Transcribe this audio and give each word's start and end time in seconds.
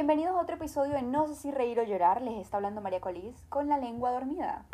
bienvenidos 0.00 0.34
a 0.34 0.40
otro 0.40 0.56
episodio 0.56 0.94
de 0.94 1.02
No 1.02 1.28
sé 1.28 1.34
si 1.34 1.50
reír 1.50 1.78
o 1.78 1.82
llorar. 1.82 2.22
Les 2.22 2.38
está 2.38 2.56
hablando 2.56 2.80
María 2.80 3.02
Colís 3.02 3.38
con 3.50 3.68
la 3.68 3.76
lengua 3.76 4.12
dormida. 4.12 4.64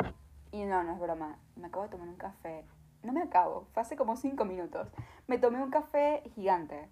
Y 0.53 0.63
no, 0.63 0.83
no 0.83 0.93
es 0.93 0.99
broma. 1.01 1.37
Me 1.57 1.67
acabo 1.67 1.83
de 1.83 1.89
tomar 1.89 2.07
un 2.07 2.15
café. 2.15 2.63
No 3.03 3.11
me 3.11 3.21
acabo, 3.21 3.67
fue 3.73 3.81
hace 3.81 3.97
como 3.97 4.15
cinco 4.15 4.45
minutos. 4.45 4.87
Me 5.27 5.37
tomé 5.37 5.61
un 5.61 5.69
café 5.69 6.23
gigante, 6.33 6.89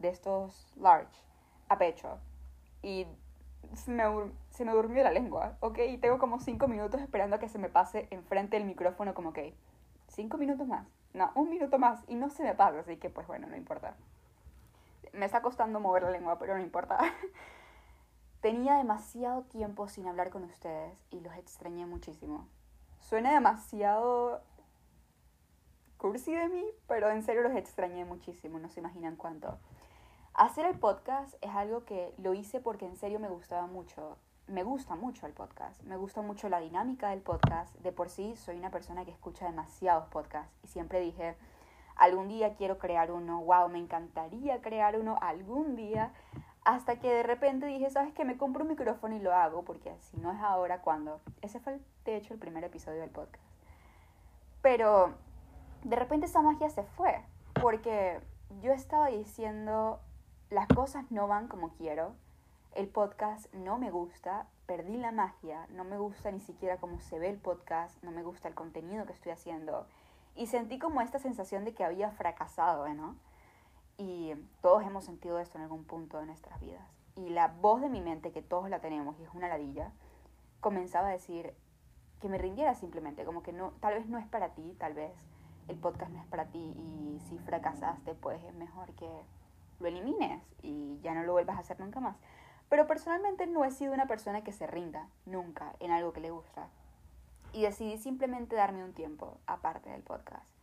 de 0.00 0.08
estos 0.08 0.74
large, 0.78 1.16
a 1.68 1.78
pecho. 1.78 2.18
Y 2.82 3.06
se 3.74 3.92
me, 3.92 4.02
se 4.50 4.64
me 4.64 4.72
durmió 4.72 5.04
la 5.04 5.12
lengua, 5.12 5.56
¿ok? 5.60 5.78
Y 5.90 5.98
tengo 5.98 6.18
como 6.18 6.40
cinco 6.40 6.66
minutos 6.66 7.00
esperando 7.00 7.36
a 7.36 7.38
que 7.38 7.48
se 7.48 7.60
me 7.60 7.68
pase 7.68 8.08
enfrente 8.10 8.56
del 8.56 8.66
micrófono 8.66 9.14
como 9.14 9.32
que... 9.32 9.54
¿Cinco 10.08 10.38
minutos 10.38 10.66
más? 10.66 10.88
No, 11.14 11.30
un 11.36 11.48
minuto 11.48 11.78
más. 11.78 12.02
Y 12.08 12.16
no 12.16 12.30
se 12.30 12.42
me 12.42 12.54
pasa, 12.54 12.80
así 12.80 12.96
que 12.96 13.10
pues 13.10 13.28
bueno, 13.28 13.46
no 13.46 13.54
importa. 13.54 13.94
Me 15.12 15.24
está 15.24 15.40
costando 15.40 15.78
mover 15.78 16.02
la 16.02 16.10
lengua, 16.10 16.36
pero 16.36 16.56
no 16.56 16.62
importa. 16.64 16.98
Tenía 18.40 18.76
demasiado 18.76 19.42
tiempo 19.42 19.88
sin 19.88 20.06
hablar 20.06 20.30
con 20.30 20.44
ustedes 20.44 20.96
y 21.10 21.20
los 21.20 21.34
extrañé 21.36 21.84
muchísimo. 21.84 22.48
Suena 23.00 23.34
demasiado 23.34 24.40
cursi 25.98 26.34
de 26.34 26.48
mí, 26.48 26.64
pero 26.88 27.10
en 27.10 27.22
serio 27.22 27.42
los 27.42 27.54
extrañé 27.54 28.06
muchísimo, 28.06 28.58
no 28.58 28.70
se 28.70 28.80
imaginan 28.80 29.16
cuánto. 29.16 29.58
Hacer 30.32 30.64
el 30.64 30.78
podcast 30.78 31.34
es 31.42 31.50
algo 31.50 31.84
que 31.84 32.14
lo 32.16 32.32
hice 32.32 32.60
porque 32.60 32.86
en 32.86 32.96
serio 32.96 33.20
me 33.20 33.28
gustaba 33.28 33.66
mucho. 33.66 34.16
Me 34.46 34.62
gusta 34.62 34.96
mucho 34.96 35.26
el 35.26 35.34
podcast, 35.34 35.82
me 35.82 35.96
gusta 35.96 36.22
mucho 36.22 36.48
la 36.48 36.60
dinámica 36.60 37.10
del 37.10 37.20
podcast. 37.20 37.74
De 37.80 37.92
por 37.92 38.08
sí 38.08 38.34
soy 38.36 38.56
una 38.56 38.70
persona 38.70 39.04
que 39.04 39.10
escucha 39.10 39.44
demasiados 39.44 40.08
podcasts 40.08 40.52
y 40.64 40.68
siempre 40.68 41.00
dije, 41.00 41.36
algún 41.94 42.28
día 42.28 42.54
quiero 42.54 42.78
crear 42.78 43.12
uno, 43.12 43.42
wow, 43.42 43.68
me 43.68 43.78
encantaría 43.78 44.62
crear 44.62 44.98
uno 44.98 45.18
algún 45.20 45.76
día. 45.76 46.14
Hasta 46.64 47.00
que 47.00 47.08
de 47.08 47.22
repente 47.22 47.66
dije, 47.66 47.90
¿sabes 47.90 48.12
qué? 48.12 48.24
Me 48.24 48.36
compro 48.36 48.62
un 48.62 48.68
micrófono 48.68 49.16
y 49.16 49.20
lo 49.20 49.34
hago, 49.34 49.64
porque 49.64 49.94
si 50.00 50.18
no 50.18 50.30
es 50.30 50.40
ahora, 50.40 50.82
¿cuándo? 50.82 51.20
Ese 51.40 51.58
fue, 51.58 51.80
de 52.04 52.16
hecho, 52.16 52.34
el 52.34 52.40
primer 52.40 52.64
episodio 52.64 53.00
del 53.00 53.10
podcast. 53.10 53.42
Pero 54.62 55.14
de 55.84 55.96
repente 55.96 56.26
esa 56.26 56.42
magia 56.42 56.68
se 56.68 56.82
fue, 56.82 57.22
porque 57.54 58.20
yo 58.60 58.72
estaba 58.72 59.06
diciendo, 59.06 60.00
las 60.50 60.68
cosas 60.68 61.10
no 61.10 61.28
van 61.28 61.48
como 61.48 61.70
quiero, 61.70 62.12
el 62.74 62.88
podcast 62.88 63.52
no 63.54 63.78
me 63.78 63.90
gusta, 63.90 64.46
perdí 64.66 64.96
la 64.96 65.12
magia, 65.12 65.66
no 65.70 65.84
me 65.84 65.98
gusta 65.98 66.30
ni 66.30 66.40
siquiera 66.40 66.76
cómo 66.76 67.00
se 67.00 67.18
ve 67.18 67.30
el 67.30 67.38
podcast, 67.38 68.02
no 68.02 68.10
me 68.10 68.22
gusta 68.22 68.48
el 68.48 68.54
contenido 68.54 69.06
que 69.06 69.12
estoy 69.12 69.32
haciendo. 69.32 69.86
Y 70.36 70.46
sentí 70.46 70.78
como 70.78 71.00
esta 71.00 71.18
sensación 71.18 71.64
de 71.64 71.74
que 71.74 71.84
había 71.84 72.10
fracasado, 72.10 72.88
¿no? 72.94 73.16
Y 74.00 74.32
todos 74.62 74.82
hemos 74.82 75.04
sentido 75.04 75.38
esto 75.38 75.58
en 75.58 75.64
algún 75.64 75.84
punto 75.84 76.18
de 76.18 76.24
nuestras 76.24 76.58
vidas. 76.58 76.88
Y 77.16 77.28
la 77.28 77.48
voz 77.48 77.82
de 77.82 77.90
mi 77.90 78.00
mente, 78.00 78.32
que 78.32 78.40
todos 78.40 78.70
la 78.70 78.80
tenemos 78.80 79.14
y 79.20 79.24
es 79.24 79.28
una 79.34 79.46
ladilla, 79.46 79.92
comenzaba 80.60 81.08
a 81.08 81.12
decir 81.12 81.52
que 82.18 82.30
me 82.30 82.38
rindiera 82.38 82.74
simplemente, 82.74 83.26
como 83.26 83.42
que 83.42 83.52
no, 83.52 83.72
tal 83.80 83.92
vez 83.92 84.06
no 84.06 84.16
es 84.16 84.26
para 84.26 84.54
ti, 84.54 84.74
tal 84.78 84.94
vez 84.94 85.12
el 85.68 85.76
podcast 85.76 86.10
no 86.12 86.18
es 86.18 86.26
para 86.28 86.46
ti 86.46 86.58
y 86.58 87.20
si 87.28 87.38
fracasaste, 87.40 88.14
pues 88.14 88.42
es 88.42 88.54
mejor 88.54 88.90
que 88.94 89.06
lo 89.80 89.86
elimines 89.86 90.42
y 90.62 90.98
ya 91.02 91.12
no 91.12 91.22
lo 91.24 91.32
vuelvas 91.32 91.58
a 91.58 91.60
hacer 91.60 91.78
nunca 91.78 92.00
más. 92.00 92.16
Pero 92.70 92.86
personalmente 92.86 93.46
no 93.46 93.66
he 93.66 93.70
sido 93.70 93.92
una 93.92 94.06
persona 94.06 94.42
que 94.42 94.52
se 94.52 94.66
rinda 94.66 95.10
nunca 95.26 95.74
en 95.78 95.90
algo 95.90 96.14
que 96.14 96.20
le 96.20 96.30
gusta. 96.30 96.68
Y 97.52 97.64
decidí 97.64 97.98
simplemente 97.98 98.56
darme 98.56 98.82
un 98.82 98.94
tiempo 98.94 99.36
aparte 99.46 99.90
del 99.90 100.02
podcast. 100.02 100.59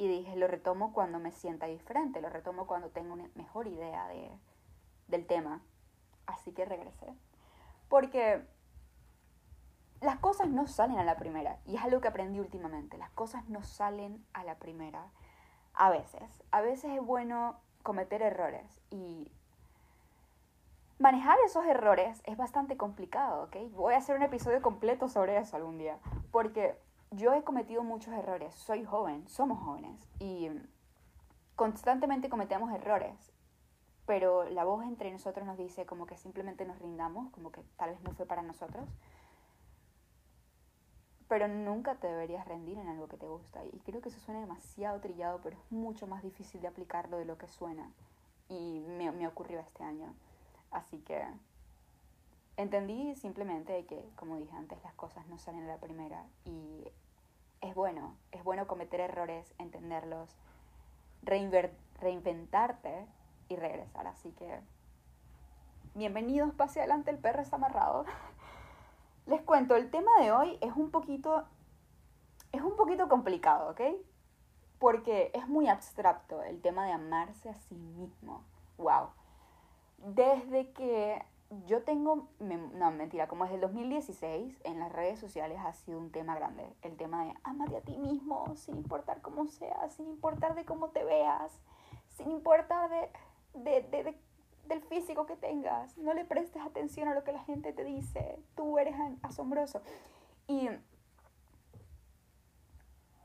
Y 0.00 0.08
dije, 0.08 0.34
lo 0.34 0.46
retomo 0.46 0.94
cuando 0.94 1.18
me 1.18 1.30
sienta 1.30 1.66
diferente, 1.66 2.22
lo 2.22 2.30
retomo 2.30 2.66
cuando 2.66 2.88
tengo 2.88 3.12
una 3.12 3.28
mejor 3.34 3.66
idea 3.66 4.08
de, 4.08 4.30
del 5.08 5.26
tema. 5.26 5.60
Así 6.24 6.52
que 6.52 6.64
regresé. 6.64 7.12
Porque 7.90 8.42
las 10.00 10.18
cosas 10.18 10.48
no 10.48 10.66
salen 10.66 10.98
a 10.98 11.04
la 11.04 11.18
primera. 11.18 11.58
Y 11.66 11.76
es 11.76 11.82
algo 11.82 12.00
que 12.00 12.08
aprendí 12.08 12.40
últimamente. 12.40 12.96
Las 12.96 13.10
cosas 13.10 13.46
no 13.50 13.62
salen 13.62 14.24
a 14.32 14.42
la 14.42 14.54
primera. 14.54 15.04
A 15.74 15.90
veces. 15.90 16.42
A 16.50 16.62
veces 16.62 16.92
es 16.92 17.04
bueno 17.04 17.60
cometer 17.82 18.22
errores. 18.22 18.80
Y 18.88 19.30
manejar 20.98 21.36
esos 21.44 21.66
errores 21.66 22.22
es 22.24 22.38
bastante 22.38 22.78
complicado, 22.78 23.42
¿ok? 23.42 23.70
Voy 23.72 23.92
a 23.92 23.98
hacer 23.98 24.16
un 24.16 24.22
episodio 24.22 24.62
completo 24.62 25.10
sobre 25.10 25.36
eso 25.36 25.58
algún 25.58 25.76
día. 25.76 25.98
Porque 26.32 26.74
yo 27.10 27.34
he 27.34 27.42
cometido 27.42 27.82
muchos 27.82 28.14
errores. 28.14 28.54
Soy 28.54 28.84
joven. 28.84 29.28
Somos 29.28 29.58
jóvenes. 29.62 30.08
Y 30.18 30.48
constantemente 31.56 32.28
cometemos 32.28 32.72
errores. 32.72 33.32
Pero 34.06 34.44
la 34.44 34.64
voz 34.64 34.84
entre 34.84 35.12
nosotros 35.12 35.46
nos 35.46 35.56
dice 35.56 35.86
como 35.86 36.06
que 36.06 36.16
simplemente 36.16 36.64
nos 36.64 36.78
rindamos, 36.78 37.30
como 37.30 37.52
que 37.52 37.62
tal 37.76 37.90
vez 37.90 38.02
no 38.02 38.12
fue 38.12 38.26
para 38.26 38.42
nosotros 38.42 38.88
pero 41.30 41.46
nunca 41.46 41.94
te 41.94 42.08
deberías 42.08 42.44
rendir 42.44 42.76
en 42.76 42.88
algo 42.88 43.06
que 43.06 43.16
te 43.16 43.28
gusta. 43.28 43.64
Y 43.64 43.78
creo 43.84 44.00
que 44.00 44.08
eso 44.08 44.18
suena 44.18 44.40
demasiado 44.40 44.98
trillado, 45.00 45.38
pero 45.40 45.56
es 45.56 45.62
mucho 45.70 46.08
más 46.08 46.24
difícil 46.24 46.60
de 46.60 46.66
aplicarlo 46.66 47.18
de 47.18 47.24
lo 47.24 47.38
que 47.38 47.46
suena. 47.46 47.88
Y 48.48 48.80
me, 48.80 49.12
me 49.12 49.28
ocurrió 49.28 49.60
este 49.60 49.84
año. 49.84 50.12
Así 50.72 50.98
que 50.98 51.24
entendí 52.62 53.14
simplemente 53.16 53.86
que, 53.86 54.10
como 54.16 54.36
dije 54.36 54.54
antes, 54.56 54.82
las 54.82 54.94
cosas 54.94 55.26
no 55.28 55.38
salen 55.38 55.64
a 55.64 55.68
la 55.68 55.78
primera. 55.78 56.24
Y 56.44 56.84
es 57.60 57.74
bueno, 57.74 58.16
es 58.32 58.44
bueno 58.44 58.66
cometer 58.66 59.00
errores, 59.00 59.54
entenderlos, 59.58 60.36
reinventarte 61.22 63.06
y 63.48 63.56
regresar. 63.56 64.06
Así 64.06 64.30
que, 64.32 64.60
bienvenidos, 65.94 66.54
pase 66.54 66.80
adelante, 66.80 67.10
el 67.10 67.18
perro 67.18 67.42
está 67.42 67.56
amarrado. 67.56 68.04
Les 69.26 69.42
cuento, 69.42 69.76
el 69.76 69.90
tema 69.90 70.10
de 70.20 70.32
hoy 70.32 70.58
es 70.60 70.74
un 70.76 70.90
poquito, 70.90 71.44
es 72.52 72.62
un 72.62 72.76
poquito 72.76 73.08
complicado, 73.08 73.70
¿ok? 73.70 73.80
Porque 74.78 75.30
es 75.34 75.46
muy 75.46 75.68
abstracto 75.68 76.42
el 76.42 76.60
tema 76.62 76.86
de 76.86 76.92
amarse 76.92 77.50
a 77.50 77.58
sí 77.58 77.74
mismo. 77.74 78.42
Wow. 78.78 79.10
Desde 79.98 80.72
que 80.72 81.22
yo 81.66 81.82
tengo, 81.82 82.28
no, 82.38 82.90
mentira, 82.92 83.26
como 83.26 83.44
desde 83.44 83.56
el 83.56 83.60
2016 83.62 84.60
en 84.64 84.78
las 84.78 84.92
redes 84.92 85.18
sociales 85.18 85.58
ha 85.64 85.72
sido 85.72 85.98
un 85.98 86.12
tema 86.12 86.34
grande. 86.34 86.64
El 86.82 86.96
tema 86.96 87.24
de 87.24 87.34
amate 87.42 87.76
a 87.76 87.80
ti 87.80 87.96
mismo, 87.98 88.54
sin 88.56 88.76
importar 88.76 89.20
cómo 89.20 89.46
seas, 89.48 89.94
sin 89.94 90.06
importar 90.06 90.54
de 90.54 90.64
cómo 90.64 90.90
te 90.90 91.02
veas, 91.02 91.52
sin 92.08 92.30
importar 92.30 92.88
de, 92.88 93.10
de, 93.54 93.82
de 93.82 94.16
del 94.70 94.82
físico 94.82 95.26
que 95.26 95.36
tengas, 95.36 95.98
no 95.98 96.14
le 96.14 96.24
prestes 96.24 96.62
atención 96.62 97.08
a 97.08 97.14
lo 97.14 97.24
que 97.24 97.32
la 97.32 97.42
gente 97.42 97.72
te 97.72 97.84
dice, 97.84 98.38
tú 98.54 98.78
eres 98.78 98.94
asombroso. 99.22 99.82
Y 100.46 100.68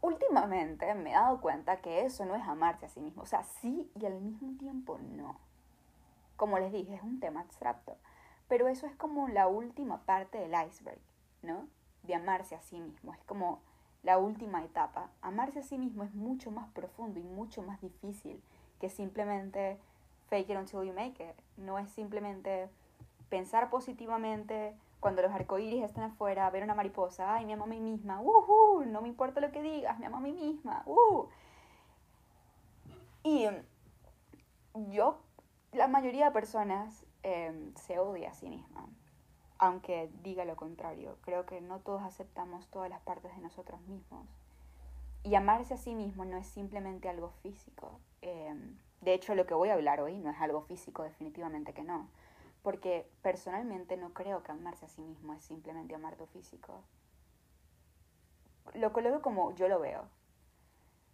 últimamente 0.02 0.94
me 0.96 1.12
he 1.12 1.14
dado 1.14 1.40
cuenta 1.41 1.81
que 1.81 2.03
eso 2.03 2.25
no 2.25 2.35
es 2.35 2.44
amarse 2.47 2.88
a 2.88 2.90
sí 2.90 3.00
mismo, 3.00 3.22
o 3.22 3.25
sea, 3.28 3.44
sí 3.44 3.91
y 3.96 4.06
al 4.06 4.19
mismo 4.19 4.58
tiempo 4.58 4.97
no. 4.97 5.40
Como 6.35 6.58
les 6.58 6.74
dije, 6.74 6.96
es 6.96 7.03
un 7.03 7.19
tema 7.19 7.41
abstracto, 7.41 7.97
pero 8.47 8.67
eso 8.67 8.88
es 8.88 8.95
como 8.95 9.28
la 9.28 9.47
última 9.47 10.01
parte 10.01 10.38
del 10.38 10.53
iceberg, 10.67 11.00
¿no? 11.41 11.67
De 12.03 12.16
amarse 12.16 12.56
a 12.56 12.61
sí 12.61 12.79
mismo, 12.79 13.13
es 13.13 13.23
como 13.25 13.61
la 14.03 14.17
última 14.17 14.63
etapa. 14.63 15.09
Amarse 15.22 15.59
a 15.59 15.63
sí 15.63 15.78
mismo 15.78 16.03
es 16.03 16.13
mucho 16.13 16.51
más 16.51 16.69
profundo 16.69 17.19
y 17.19 17.23
mucho 17.23 17.63
más 17.63 17.81
difícil 17.81 18.41
que 18.79 18.89
simplemente 18.89 19.79
fake 20.29 20.51
it 20.51 20.57
until 20.57 20.84
you 20.84 20.94
make 20.94 21.23
it. 21.23 21.35
No 21.57 21.79
es 21.79 21.89
simplemente 21.89 22.69
pensar 23.29 23.69
positivamente 23.69 24.75
cuando 25.00 25.22
los 25.22 25.31
arcoíris 25.31 25.84
están 25.84 26.03
afuera, 26.05 26.50
ver 26.50 26.63
una 26.63 26.73
mariposa, 26.73 27.35
ay, 27.35 27.45
me 27.45 27.53
amo 27.53 27.66
a 27.66 27.67
mí 27.67 27.79
misma, 27.79 28.22
uh, 28.22 28.84
no 28.85 29.01
me 29.01 29.07
importa 29.07 29.39
lo 29.39 29.51
que 29.51 29.61
digas, 29.61 30.00
me 30.00 30.07
amo 30.07 30.17
a 30.17 30.22
mí 30.22 30.34
misma, 30.34 30.84
uh. 30.85 31.28
Y 33.23 33.47
yo, 34.91 35.20
la 35.73 35.87
mayoría 35.87 36.25
de 36.25 36.31
personas 36.31 37.05
em, 37.25 37.73
se 37.75 37.97
odia 37.97 38.29
a 38.29 38.33
sí 38.35 38.47
misma, 38.47 38.87
aunque 39.57 40.11
diga 40.22 40.45
lo 40.45 40.55
contrario. 40.55 41.17
Creo 41.22 41.47
que 41.47 41.59
no 41.59 41.79
todos 41.79 42.03
aceptamos 42.03 42.67
todas 42.67 42.87
las 42.87 43.01
partes 43.01 43.35
de 43.35 43.41
nosotros 43.41 43.81
mismos. 43.81 44.27
Y 45.23 45.33
amarse 45.33 45.73
a 45.73 45.77
sí 45.77 45.95
mismo 45.95 46.23
no 46.23 46.37
es 46.37 46.45
simplemente 46.45 47.09
algo 47.09 47.31
físico. 47.41 47.99
Eh, 48.22 48.53
de 49.01 49.13
hecho, 49.16 49.33
lo 49.33 49.47
que 49.47 49.55
voy 49.55 49.69
a 49.69 49.73
hablar 49.73 50.01
hoy 50.01 50.19
no 50.19 50.29
es 50.29 50.39
algo 50.39 50.61
físico, 50.61 51.01
definitivamente 51.01 51.73
que 51.73 51.83
no. 51.83 52.07
Porque 52.61 53.09
personalmente 53.23 53.97
no 53.97 54.13
creo 54.13 54.43
que 54.43 54.51
amarse 54.51 54.85
a 54.85 54.89
sí 54.89 55.01
mismo 55.01 55.33
es 55.33 55.43
simplemente 55.43 55.95
amar 55.95 56.16
tu 56.17 56.27
físico. 56.27 56.83
Lo 58.75 58.93
veo 58.93 59.23
como 59.23 59.55
yo 59.55 59.67
lo 59.67 59.79
veo. 59.79 60.03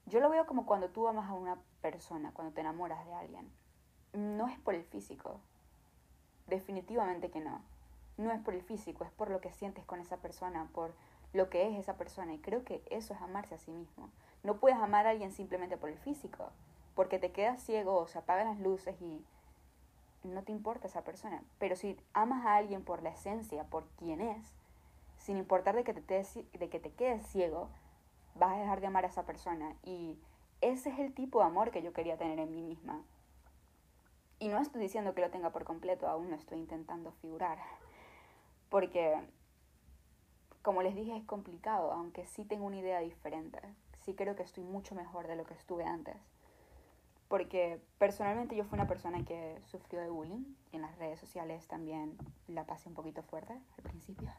Yo 0.08 0.20
lo 0.20 0.30
veo 0.30 0.46
como 0.46 0.66
cuando 0.66 0.90
tú 0.90 1.08
amas 1.08 1.30
a 1.30 1.34
una 1.34 1.58
persona, 1.82 2.34
cuando 2.34 2.54
te 2.54 2.60
enamoras 2.60 3.06
de 3.06 3.14
alguien. 3.14 3.50
No 4.12 4.50
es 4.50 4.60
por 4.60 4.76
el 4.76 4.84
físico. 4.84 5.40
Definitivamente 6.48 7.30
que 7.30 7.40
no. 7.40 7.62
No 8.18 8.32
es 8.32 8.40
por 8.42 8.54
el 8.54 8.62
físico, 8.62 9.04
es 9.04 9.12
por 9.12 9.30
lo 9.30 9.42
que 9.42 9.52
sientes 9.52 9.86
con 9.86 10.00
esa 10.00 10.18
persona, 10.18 10.68
por 10.74 10.94
lo 11.34 11.50
que 11.50 11.68
es 11.68 11.80
esa 11.80 11.98
persona. 11.98 12.34
Y 12.34 12.40
creo 12.40 12.64
que 12.64 12.84
eso 12.90 13.14
es 13.14 13.22
amarse 13.22 13.56
a 13.56 13.60
sí 13.60 13.72
mismo. 13.72 14.10
No 14.44 14.58
puedes 14.58 14.78
amar 14.78 15.08
a 15.08 15.12
alguien 15.12 15.32
simplemente 15.32 15.78
por 15.78 15.90
el 15.90 15.98
físico 15.98 16.50
porque 16.96 17.20
te 17.20 17.32
quedas 17.32 17.62
ciego 17.64 17.96
o 17.98 18.08
se 18.08 18.20
apagan 18.20 18.48
las 18.48 18.60
luces 18.60 18.96
y 19.02 19.24
no 20.24 20.44
te 20.44 20.52
importa 20.52 20.88
esa 20.88 21.04
persona. 21.04 21.44
Pero 21.58 21.76
si 21.76 21.98
amas 22.14 22.46
a 22.46 22.56
alguien 22.56 22.84
por 22.84 23.02
la 23.02 23.10
esencia, 23.10 23.64
por 23.66 23.86
quien 23.98 24.22
es, 24.22 24.54
sin 25.18 25.38
importar 25.38 25.76
de 25.76 25.84
que 25.84 25.94
te, 25.94 26.26
de 26.58 26.70
que 26.70 26.80
te 26.80 26.92
quedes 26.92 27.26
ciego, 27.28 27.70
vas 28.36 28.56
a 28.56 28.60
dejar 28.60 28.82
de 28.82 28.88
amar 28.88 29.06
a 29.06 29.08
esa 29.08 29.26
persona. 29.26 29.76
Y 29.84 30.18
ese 30.62 30.90
es 30.90 31.00
el 31.00 31.14
tipo 31.14 31.40
de 31.40 31.46
amor 31.46 31.72
que 31.72 31.82
yo 31.82 31.94
quería 31.94 32.18
tener 32.18 32.40
en 32.40 32.52
mí 32.52 32.62
misma. 32.62 33.02
Y 34.42 34.48
no 34.48 34.58
estoy 34.58 34.82
diciendo 34.82 35.14
que 35.14 35.22
lo 35.22 35.30
tenga 35.30 35.52
por 35.52 35.66
completo, 35.66 36.08
aún 36.08 36.32
no 36.32 36.36
estoy 36.36 36.58
intentando 36.58 37.12
figurar. 37.12 37.60
Porque, 38.70 39.16
como 40.64 40.82
les 40.82 40.96
dije, 40.96 41.16
es 41.16 41.24
complicado, 41.26 41.92
aunque 41.92 42.26
sí 42.26 42.44
tengo 42.44 42.66
una 42.66 42.78
idea 42.78 43.02
diferente. 43.02 43.60
Sí 44.00 44.16
creo 44.16 44.36
que 44.36 44.42
estoy 44.42 44.64
mucho 44.64 44.96
mejor 44.96 45.28
de 45.28 45.36
lo 45.36 45.46
que 45.46 45.54
estuve 45.54 45.84
antes. 45.84 46.18
Porque 47.28 47.80
personalmente 48.00 48.56
yo 48.56 48.64
fui 48.64 48.78
una 48.80 48.88
persona 48.88 49.24
que 49.24 49.62
sufrió 49.66 50.02
de 50.02 50.10
bullying 50.10 50.56
en 50.72 50.82
las 50.82 50.98
redes 50.98 51.20
sociales 51.20 51.68
también 51.68 52.18
la 52.48 52.66
pasé 52.66 52.90
un 52.90 52.96
poquito 52.96 53.22
fuerte 53.22 53.54
al 53.54 53.84
principio. 53.84 54.34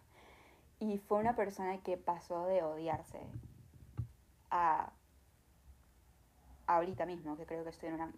Y 0.81 0.99
fue 0.99 1.19
una 1.19 1.37
persona 1.37 1.79
que 1.79 1.97
pasó 1.97 2.47
de 2.47 2.65
odiarse 2.65 3.21
a 4.51 4.93
ahorita 6.67 7.07
mismo, 7.07 7.37
que 7.37 7.47
creo 7.47 7.63
que 7.63 7.71
estoy 7.71 7.91
en 7.91 7.95
una 7.95 8.13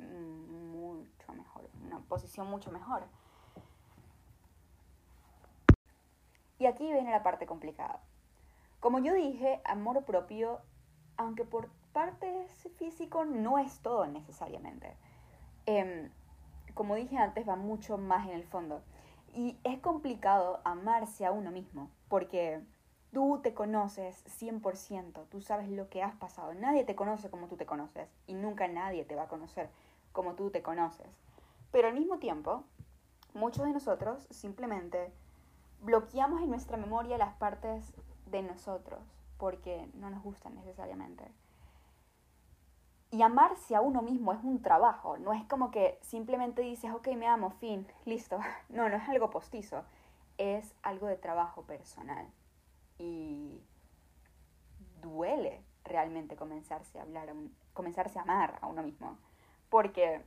mucho 0.00 1.32
mejor, 1.32 1.68
una 1.84 2.00
posición 2.00 2.48
mucho 2.48 2.70
mejor. 2.70 3.04
Y 6.58 6.66
aquí 6.66 6.92
viene 6.92 7.10
la 7.10 7.22
parte 7.22 7.46
complicada. 7.46 8.00
Como 8.80 8.98
yo 8.98 9.14
dije, 9.14 9.60
amor 9.64 10.04
propio, 10.04 10.60
aunque 11.16 11.44
por 11.44 11.70
parte 11.92 12.46
físico 12.76 13.24
no 13.24 13.58
es 13.58 13.80
todo 13.80 14.06
necesariamente. 14.06 14.96
Em, 15.66 16.10
como 16.74 16.94
dije 16.94 17.16
antes, 17.18 17.48
va 17.48 17.56
mucho 17.56 17.98
más 17.98 18.26
en 18.28 18.34
el 18.34 18.44
fondo. 18.44 18.82
Y 19.34 19.58
es 19.64 19.78
complicado 19.80 20.60
amarse 20.64 21.24
a 21.24 21.32
uno 21.32 21.50
mismo, 21.50 21.90
porque 22.08 22.62
tú 23.12 23.40
te 23.42 23.54
conoces 23.54 24.24
100%, 24.40 25.26
tú 25.28 25.40
sabes 25.40 25.68
lo 25.68 25.88
que 25.88 26.02
has 26.02 26.14
pasado. 26.16 26.54
Nadie 26.54 26.84
te 26.84 26.94
conoce 26.94 27.30
como 27.30 27.48
tú 27.48 27.56
te 27.56 27.66
conoces 27.66 28.08
y 28.26 28.34
nunca 28.34 28.68
nadie 28.68 29.04
te 29.04 29.16
va 29.16 29.24
a 29.24 29.28
conocer 29.28 29.68
como 30.12 30.34
tú 30.34 30.50
te 30.50 30.62
conoces. 30.62 31.08
Pero 31.72 31.88
al 31.88 31.94
mismo 31.94 32.18
tiempo, 32.18 32.64
muchos 33.34 33.64
de 33.64 33.72
nosotros 33.72 34.26
simplemente 34.30 35.12
bloqueamos 35.80 36.42
en 36.42 36.50
nuestra 36.50 36.76
memoria 36.76 37.18
las 37.18 37.34
partes 37.34 37.92
de 38.26 38.42
nosotros 38.42 39.00
porque 39.38 39.88
no 39.94 40.10
nos 40.10 40.22
gustan 40.22 40.54
necesariamente. 40.54 41.24
Y 43.12 43.22
amarse 43.22 43.74
a 43.74 43.80
uno 43.80 44.02
mismo 44.02 44.32
es 44.32 44.38
un 44.44 44.62
trabajo, 44.62 45.18
no 45.18 45.32
es 45.32 45.44
como 45.46 45.72
que 45.72 45.98
simplemente 46.02 46.62
dices, 46.62 46.92
ok, 46.92 47.08
me 47.16 47.26
amo, 47.26 47.50
fin, 47.50 47.86
listo. 48.04 48.38
No, 48.68 48.88
no 48.88 48.96
es 48.96 49.08
algo 49.08 49.30
postizo, 49.30 49.82
es 50.38 50.74
algo 50.82 51.08
de 51.08 51.16
trabajo 51.16 51.62
personal. 51.62 52.28
Y 53.00 53.62
duele 55.00 55.62
realmente 55.84 56.36
comenzarse 56.36 56.98
a 56.98 57.02
hablar, 57.02 57.32
comenzarse 57.72 58.18
a 58.18 58.22
amar 58.22 58.58
a 58.60 58.66
uno 58.66 58.82
mismo. 58.82 59.16
Porque, 59.70 60.20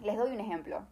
les 0.00 0.16
doy 0.16 0.30
un 0.30 0.40
ejemplo. 0.40 0.86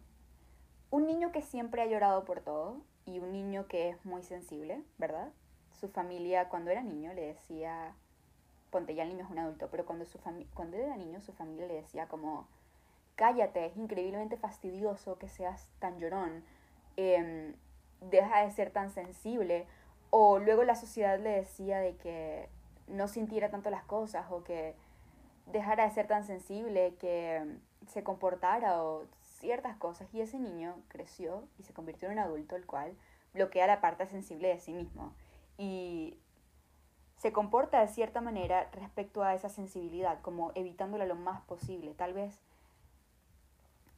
Un 0.91 1.07
niño 1.07 1.31
que 1.31 1.41
siempre 1.41 1.81
ha 1.81 1.85
llorado 1.85 2.25
por 2.25 2.41
todo 2.41 2.81
y 3.05 3.19
un 3.19 3.31
niño 3.31 3.67
que 3.67 3.89
es 3.89 4.05
muy 4.05 4.21
sensible, 4.21 4.83
¿verdad? 4.97 5.31
Su 5.79 5.87
familia 5.87 6.49
cuando 6.49 6.71
era 6.71 6.83
niño 6.83 7.13
le 7.13 7.27
decía, 7.27 7.93
ponte 8.69 8.95
ya 8.95 9.03
el 9.03 9.09
niño 9.09 9.23
es 9.23 9.31
un 9.31 9.39
adulto, 9.39 9.69
pero 9.71 9.85
cuando, 9.85 10.05
su 10.05 10.19
cuando 10.53 10.75
era 10.75 10.97
niño 10.97 11.21
su 11.21 11.31
familia 11.31 11.67
le 11.67 11.75
decía 11.75 12.07
como, 12.07 12.47
cállate, 13.15 13.65
es 13.65 13.77
increíblemente 13.77 14.37
fastidioso 14.37 15.17
que 15.17 15.29
seas 15.29 15.69
tan 15.79 15.99
llorón, 15.99 16.43
em, 16.97 17.55
deja 18.01 18.41
de 18.41 18.51
ser 18.51 18.71
tan 18.71 18.91
sensible, 18.91 19.67
o 20.09 20.39
luego 20.39 20.63
la 20.63 20.75
sociedad 20.75 21.19
le 21.19 21.29
decía 21.29 21.79
de 21.79 21.95
que 21.97 22.49
no 22.87 23.07
sintiera 23.07 23.49
tanto 23.49 23.69
las 23.69 23.83
cosas 23.83 24.25
o 24.31 24.43
que 24.43 24.75
dejara 25.47 25.85
de 25.85 25.91
ser 25.91 26.07
tan 26.07 26.23
sensible, 26.23 26.95
que 26.99 27.57
se 27.87 28.03
comportara 28.03 28.83
o 28.83 29.05
ciertas 29.21 29.77
cosas 29.77 30.13
y 30.13 30.21
ese 30.21 30.39
niño 30.39 30.75
creció 30.87 31.43
y 31.59 31.63
se 31.63 31.73
convirtió 31.73 32.07
en 32.07 32.13
un 32.13 32.19
adulto 32.19 32.55
el 32.55 32.65
cual 32.65 32.95
bloquea 33.33 33.67
la 33.67 33.81
parte 33.81 34.07
sensible 34.07 34.47
de 34.47 34.59
sí 34.59 34.73
mismo 34.73 35.13
y 35.57 36.17
se 37.17 37.31
comporta 37.31 37.81
de 37.81 37.87
cierta 37.87 38.21
manera 38.21 38.69
respecto 38.73 39.23
a 39.23 39.33
esa 39.33 39.49
sensibilidad, 39.49 40.21
como 40.21 40.51
evitándola 40.53 41.05
lo 41.05 41.15
más 41.15 41.41
posible. 41.41 41.93
Tal 41.95 42.13
vez 42.13 42.39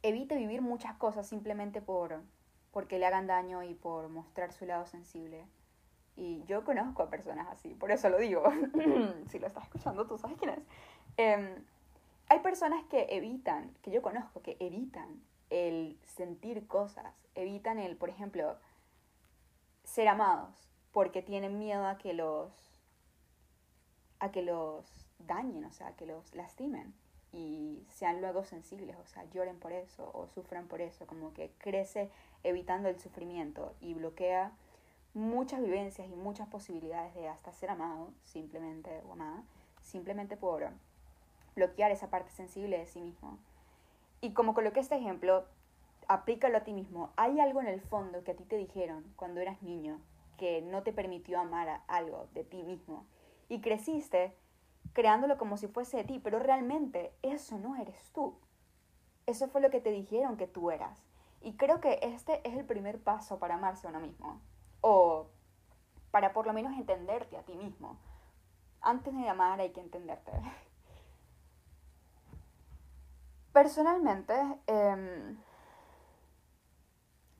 evite 0.02 0.36
vivir 0.36 0.62
muchas 0.62 0.94
cosas 0.96 1.26
simplemente 1.26 1.82
por 1.82 2.20
porque 2.72 2.98
le 2.98 3.06
hagan 3.06 3.26
daño 3.26 3.62
y 3.62 3.74
por 3.74 4.08
mostrar 4.08 4.52
su 4.52 4.64
lado 4.64 4.86
sensible. 4.86 5.44
Y 6.20 6.44
yo 6.44 6.64
conozco 6.64 7.02
a 7.02 7.08
personas 7.08 7.48
así, 7.48 7.72
por 7.72 7.90
eso 7.90 8.10
lo 8.10 8.18
digo. 8.18 8.42
si 9.30 9.38
lo 9.38 9.46
estás 9.46 9.64
escuchando, 9.64 10.06
tú 10.06 10.18
sabes 10.18 10.36
quién 10.36 10.50
es. 10.50 10.58
Em, 11.16 11.64
hay 12.28 12.40
personas 12.40 12.84
que 12.90 13.06
evitan, 13.08 13.74
que 13.80 13.90
yo 13.90 14.02
conozco, 14.02 14.42
que 14.42 14.58
evitan 14.60 15.22
el 15.48 15.98
sentir 16.04 16.66
cosas, 16.66 17.14
evitan 17.34 17.78
el, 17.78 17.96
por 17.96 18.10
ejemplo, 18.10 18.58
ser 19.82 20.08
amados, 20.08 20.68
porque 20.92 21.22
tienen 21.22 21.58
miedo 21.58 21.86
a 21.86 21.96
que 21.96 22.12
los 22.12 22.52
a 24.18 24.30
que 24.30 24.42
los 24.42 24.84
dañen, 25.20 25.64
o 25.64 25.72
sea, 25.72 25.86
a 25.86 25.96
que 25.96 26.04
los 26.04 26.34
lastimen 26.34 26.92
y 27.32 27.82
sean 27.88 28.20
luego 28.20 28.44
sensibles, 28.44 28.94
o 28.98 29.06
sea, 29.06 29.24
lloren 29.30 29.58
por 29.58 29.72
eso 29.72 30.10
o 30.12 30.26
sufran 30.26 30.68
por 30.68 30.82
eso, 30.82 31.06
como 31.06 31.32
que 31.32 31.50
crece 31.56 32.10
evitando 32.42 32.90
el 32.90 33.00
sufrimiento 33.00 33.74
y 33.80 33.94
bloquea 33.94 34.52
muchas 35.14 35.60
vivencias 35.60 36.08
y 36.08 36.14
muchas 36.14 36.48
posibilidades 36.48 37.14
de 37.14 37.28
hasta 37.28 37.52
ser 37.52 37.70
amado, 37.70 38.12
simplemente 38.24 39.02
o 39.08 39.12
amada, 39.12 39.42
simplemente 39.82 40.36
por 40.36 40.68
bloquear 41.54 41.90
esa 41.90 42.10
parte 42.10 42.30
sensible 42.30 42.78
de 42.78 42.86
sí 42.86 43.00
mismo. 43.00 43.38
Y 44.20 44.32
como 44.32 44.54
coloqué 44.54 44.80
este 44.80 44.96
ejemplo, 44.96 45.46
aplícalo 46.08 46.58
a 46.58 46.64
ti 46.64 46.72
mismo. 46.72 47.10
Hay 47.16 47.40
algo 47.40 47.60
en 47.60 47.66
el 47.66 47.80
fondo 47.80 48.22
que 48.24 48.32
a 48.32 48.36
ti 48.36 48.44
te 48.44 48.56
dijeron 48.56 49.04
cuando 49.16 49.40
eras 49.40 49.62
niño 49.62 50.00
que 50.36 50.62
no 50.62 50.82
te 50.82 50.92
permitió 50.92 51.38
amar 51.38 51.82
algo 51.86 52.28
de 52.34 52.44
ti 52.44 52.62
mismo. 52.62 53.06
Y 53.48 53.60
creciste 53.60 54.34
creándolo 54.92 55.38
como 55.38 55.56
si 55.56 55.68
fuese 55.68 55.98
de 55.98 56.04
ti, 56.04 56.18
pero 56.18 56.38
realmente 56.38 57.12
eso 57.22 57.58
no 57.58 57.76
eres 57.76 58.10
tú. 58.12 58.38
Eso 59.26 59.48
fue 59.48 59.60
lo 59.60 59.70
que 59.70 59.80
te 59.80 59.90
dijeron 59.90 60.36
que 60.36 60.46
tú 60.46 60.70
eras. 60.70 61.02
Y 61.42 61.54
creo 61.54 61.80
que 61.80 62.00
este 62.02 62.46
es 62.48 62.56
el 62.56 62.64
primer 62.64 63.02
paso 63.02 63.38
para 63.38 63.54
amarse 63.54 63.86
a 63.86 63.90
uno 63.90 64.00
mismo. 64.00 64.40
O 64.80 65.26
para 66.10 66.32
por 66.32 66.46
lo 66.46 66.52
menos 66.52 66.76
entenderte 66.76 67.36
a 67.36 67.42
ti 67.42 67.54
mismo. 67.54 67.96
Antes 68.80 69.14
de 69.14 69.28
amar 69.28 69.60
hay 69.60 69.70
que 69.70 69.80
entenderte. 69.80 70.32
Personalmente, 73.52 74.34
eh, 74.66 75.36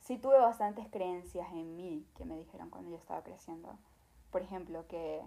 sí 0.00 0.18
tuve 0.18 0.40
bastantes 0.40 0.88
creencias 0.88 1.50
en 1.52 1.76
mí 1.76 2.04
que 2.16 2.24
me 2.24 2.36
dijeron 2.36 2.68
cuando 2.68 2.90
yo 2.90 2.96
estaba 2.96 3.22
creciendo. 3.22 3.78
Por 4.30 4.42
ejemplo, 4.42 4.86
que 4.88 5.22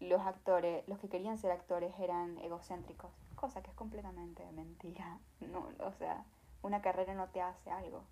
los 0.00 0.20
actores, 0.22 0.86
los 0.88 0.98
que 0.98 1.08
querían 1.08 1.38
ser 1.38 1.50
actores 1.50 1.92
eran 1.98 2.38
egocéntricos, 2.38 3.10
cosa 3.34 3.62
que 3.62 3.70
es 3.70 3.76
completamente 3.76 4.50
mentira. 4.52 5.18
No, 5.52 5.68
o 5.80 5.92
sea, 5.92 6.24
una 6.62 6.80
carrera 6.80 7.14
no 7.14 7.28
te 7.28 7.42
hace 7.42 7.70
algo. 7.70 8.04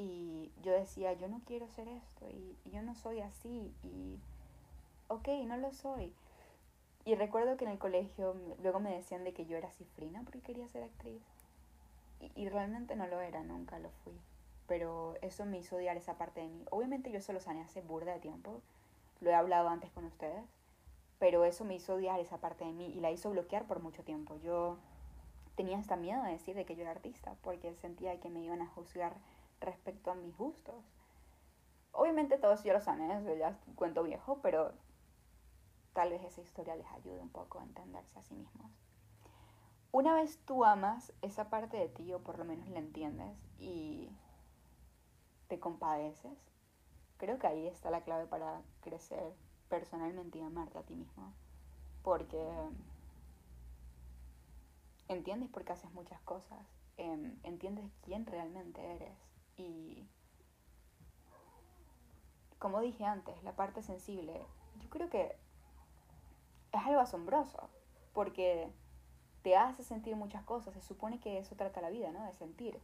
Y 0.00 0.50
yo 0.62 0.72
decía, 0.72 1.12
yo 1.12 1.28
no 1.28 1.42
quiero 1.44 1.68
ser 1.68 1.86
esto 1.86 2.26
y, 2.30 2.56
y 2.64 2.70
yo 2.70 2.80
no 2.80 2.94
soy 2.94 3.20
así 3.20 3.70
y, 3.82 4.18
ok, 5.08 5.28
no 5.44 5.58
lo 5.58 5.74
soy. 5.74 6.14
Y 7.04 7.16
recuerdo 7.16 7.58
que 7.58 7.66
en 7.66 7.72
el 7.72 7.78
colegio 7.78 8.34
luego 8.62 8.80
me 8.80 8.94
decían 8.94 9.24
de 9.24 9.34
que 9.34 9.44
yo 9.44 9.58
era 9.58 9.70
cifrina 9.72 10.22
porque 10.22 10.40
quería 10.40 10.66
ser 10.68 10.84
actriz. 10.84 11.20
Y, 12.34 12.48
realmente 12.48 12.96
no 12.96 13.06
lo 13.08 13.20
era, 13.20 13.42
nunca 13.42 13.78
lo 13.78 13.90
fui. 14.04 14.18
Pero 14.66 15.16
eso 15.20 15.44
me 15.44 15.58
hizo 15.58 15.76
odiar 15.76 15.98
esa 15.98 16.16
parte 16.16 16.40
de 16.40 16.48
mí. 16.48 16.64
Obviamente 16.70 17.10
yo 17.10 17.18
eso 17.18 17.34
lo 17.34 17.40
sané 17.40 17.60
hace 17.60 17.82
burda 17.82 18.14
de 18.14 18.20
tiempo. 18.20 18.62
Lo 19.20 19.28
he 19.28 19.34
hablado 19.34 19.68
antes 19.68 19.90
con 19.90 20.06
ustedes. 20.06 20.44
Pero 21.18 21.44
eso 21.44 21.66
me 21.66 21.74
hizo 21.74 21.94
odiar 21.94 22.20
esa 22.20 22.38
parte 22.38 22.64
de 22.64 22.72
mí 22.72 22.86
y 22.86 23.00
la 23.00 23.10
hizo 23.10 23.28
bloquear 23.28 23.66
por 23.66 23.80
mucho 23.80 24.02
tiempo. 24.02 24.38
Yo 24.42 24.78
tenía 25.56 25.78
hasta 25.78 25.96
miedo 25.96 26.22
de 26.22 26.32
decir 26.32 26.54
de 26.54 26.64
que 26.64 26.74
yo 26.74 26.82
era 26.82 26.92
artista 26.92 27.34
porque 27.42 27.74
sentía 27.74 28.18
que 28.18 28.30
me 28.30 28.40
iban 28.40 28.62
a 28.62 28.66
juzgar 28.66 29.14
respecto 29.60 30.10
a 30.10 30.14
mis 30.14 30.36
gustos. 30.36 30.84
Obviamente 31.92 32.38
todos 32.38 32.62
yo 32.64 32.72
lo 32.72 32.80
sané, 32.80 33.18
eso 33.18 33.34
ya 33.36 33.58
cuento 33.74 34.02
viejo, 34.02 34.40
pero 34.42 34.72
tal 35.92 36.10
vez 36.10 36.22
esa 36.22 36.40
historia 36.40 36.76
les 36.76 36.86
ayude 36.92 37.20
un 37.20 37.30
poco 37.30 37.58
a 37.58 37.64
entenderse 37.64 38.18
a 38.18 38.22
sí 38.22 38.34
mismos. 38.34 38.70
Una 39.92 40.14
vez 40.14 40.38
tú 40.44 40.64
amas 40.64 41.12
esa 41.20 41.50
parte 41.50 41.76
de 41.76 41.88
ti, 41.88 42.12
o 42.12 42.20
por 42.20 42.38
lo 42.38 42.44
menos 42.44 42.68
la 42.68 42.78
entiendes, 42.78 43.36
y 43.58 44.08
te 45.48 45.58
compadeces, 45.58 46.38
creo 47.18 47.38
que 47.40 47.48
ahí 47.48 47.66
está 47.66 47.90
la 47.90 48.02
clave 48.02 48.26
para 48.26 48.62
crecer 48.82 49.34
personalmente 49.68 50.38
y 50.38 50.42
amarte 50.42 50.78
a 50.78 50.82
ti 50.82 50.94
mismo. 50.94 51.32
Porque 52.04 52.40
entiendes 55.08 55.50
por 55.50 55.64
qué 55.64 55.72
haces 55.72 55.90
muchas 55.90 56.20
cosas, 56.20 56.64
em, 56.96 57.36
entiendes 57.42 57.90
quién 58.02 58.26
realmente 58.26 58.80
eres 58.94 59.29
y 59.60 60.08
como 62.58 62.80
dije 62.80 63.04
antes, 63.04 63.42
la 63.42 63.52
parte 63.56 63.82
sensible, 63.82 64.44
yo 64.80 64.90
creo 64.90 65.08
que 65.08 65.36
es 66.72 66.86
algo 66.86 67.00
asombroso, 67.00 67.68
porque 68.12 68.70
te 69.42 69.56
hace 69.56 69.82
sentir 69.82 70.14
muchas 70.14 70.44
cosas, 70.44 70.74
se 70.74 70.82
supone 70.82 71.20
que 71.20 71.38
eso 71.38 71.56
trata 71.56 71.80
la 71.80 71.90
vida, 71.90 72.12
¿no? 72.12 72.24
De 72.24 72.34
sentir. 72.34 72.78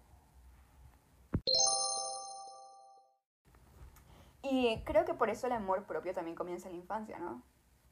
Y 4.43 4.81
creo 4.85 5.05
que 5.05 5.15
por 5.15 5.29
eso 5.29 5.47
el 5.47 5.53
amor 5.53 5.85
propio 5.85 6.15
también 6.15 6.37
comienza 6.37 6.69
en 6.69 6.75
la 6.75 6.81
infancia, 6.81 7.19
¿no? 7.19 7.43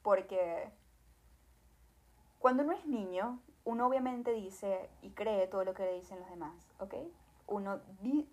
Porque 0.02 0.70
cuando 2.38 2.62
uno 2.62 2.72
es 2.72 2.86
niño, 2.86 3.40
uno 3.64 3.86
obviamente 3.86 4.32
dice 4.32 4.88
y 5.02 5.10
cree 5.10 5.46
todo 5.48 5.64
lo 5.64 5.74
que 5.74 5.82
le 5.82 5.94
dicen 5.94 6.18
los 6.20 6.30
demás, 6.30 6.54
¿ok? 6.78 6.94
Uno 7.46 7.80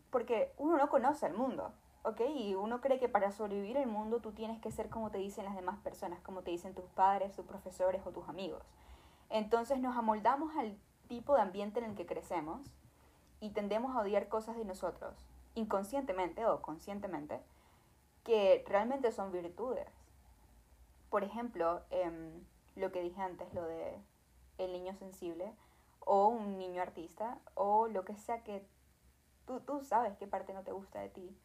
porque 0.10 0.54
uno 0.58 0.78
no 0.78 0.90
conoce 0.90 1.28
el 1.28 1.34
mundo, 1.34 1.74
¿ok? 2.04 2.22
Y 2.34 2.56
uno 2.56 2.82
cree 2.82 3.00
que 3.00 3.10
para 3.10 3.32
sobrevivir 3.32 3.78
el 3.78 3.88
mundo 3.88 4.20
tú 4.20 4.32
tienes 4.32 4.60
que 4.62 4.72
ser 4.72 4.90
como 4.90 5.12
te 5.12 5.18
dicen 5.18 5.46
las 5.46 5.56
demás 5.56 5.80
personas, 5.80 6.22
como 6.22 6.42
te 6.42 6.52
dicen 6.52 6.74
tus 6.74 6.90
padres, 6.92 7.36
tus 7.36 7.46
profesores 7.46 8.02
o 8.06 8.12
tus 8.12 8.28
amigos. 8.30 8.64
Entonces 9.30 9.80
nos 9.80 9.96
amoldamos 9.96 10.56
al 10.58 10.78
tipo 11.08 11.36
de 11.36 11.42
ambiente 11.42 11.80
en 11.80 11.86
el 11.86 11.96
que 11.96 12.06
crecemos 12.06 12.62
y 13.40 13.50
tendemos 13.50 13.96
a 13.96 14.00
odiar 14.00 14.28
cosas 14.28 14.58
de 14.58 14.66
nosotros, 14.66 15.14
inconscientemente 15.56 16.46
o 16.46 16.62
conscientemente, 16.62 17.42
que 18.24 18.64
realmente 18.68 19.12
son 19.12 19.32
virtudes. 19.32 19.88
Por 21.10 21.24
ejemplo, 21.24 21.82
em, 21.90 22.44
lo 22.76 22.92
que 22.92 23.02
dije 23.02 23.22
antes, 23.22 23.54
lo 23.54 23.64
de 23.66 24.00
el 24.58 24.72
niño 24.72 24.94
sensible 24.96 25.54
o 26.00 26.28
un 26.28 26.58
niño 26.58 26.82
artista 26.82 27.40
o 27.56 27.88
lo 27.88 28.06
que 28.06 28.16
sea 28.16 28.44
que 28.44 28.66
tú, 29.60 29.84
sabes 29.84 30.18
qué 30.18 30.26
parte 30.26 30.54
no 30.54 30.64
te 30.64 30.72
gusta 30.72 31.00
de 31.00 31.10
ti 31.10 31.38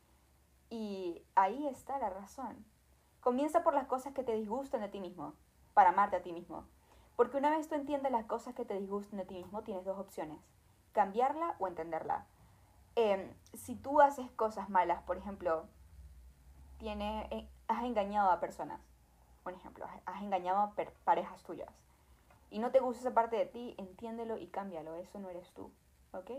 y 0.70 1.22
ahí 1.34 1.66
está 1.66 1.98
la 1.98 2.10
razón. 2.10 2.64
Comienza 3.20 3.62
por 3.62 3.74
las 3.74 3.86
cosas 3.86 4.14
que 4.14 4.22
te 4.22 4.34
disgustan 4.34 4.80
de 4.80 4.88
ti 4.88 5.00
mismo, 5.00 5.34
para 5.74 5.90
amarte 5.90 6.16
a 6.16 6.22
ti 6.22 6.32
mismo. 6.32 6.64
Porque 7.16 7.36
una 7.36 7.50
vez 7.50 7.68
tú 7.68 7.74
entiendes 7.74 8.12
las 8.12 8.26
cosas 8.26 8.54
que 8.54 8.64
te 8.64 8.78
disgustan 8.78 9.18
de 9.18 9.24
ti 9.24 9.34
mismo, 9.34 9.62
tienes 9.62 9.84
dos 9.84 9.98
opciones, 9.98 10.38
cambiarla 10.92 11.56
o 11.58 11.66
entenderla. 11.66 12.26
Em, 12.94 13.32
si 13.54 13.74
tú 13.74 14.00
haces 14.00 14.30
cosas 14.32 14.68
malas, 14.68 15.02
por 15.02 15.16
ejemplo, 15.16 15.66
tiene, 16.78 17.26
eh, 17.30 17.48
has 17.68 17.84
engañado 17.84 18.30
a 18.30 18.40
personas, 18.40 18.80
por 19.42 19.54
ejemplo, 19.54 19.86
has 20.04 20.22
engañado 20.22 20.58
a 20.60 20.74
parejas 21.04 21.42
tuyas, 21.42 21.70
y 22.50 22.58
no 22.58 22.70
te 22.70 22.80
gusta 22.80 23.00
esa 23.00 23.14
parte 23.14 23.36
de 23.36 23.46
ti, 23.46 23.74
entiéndelo 23.78 24.38
y 24.38 24.48
cámbialo, 24.48 24.94
eso 24.96 25.18
no 25.18 25.30
eres 25.30 25.50
tú, 25.52 25.72
¿ok? 26.12 26.30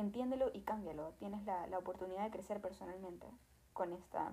Entiéndelo 0.00 0.50
y 0.52 0.62
cámbialo. 0.62 1.12
Tienes 1.18 1.44
la, 1.44 1.66
la, 1.66 1.78
oportunidad 1.78 2.24
de 2.24 2.30
crecer 2.30 2.60
personalmente 2.60 3.26
con 3.72 3.92
esta, 3.92 4.32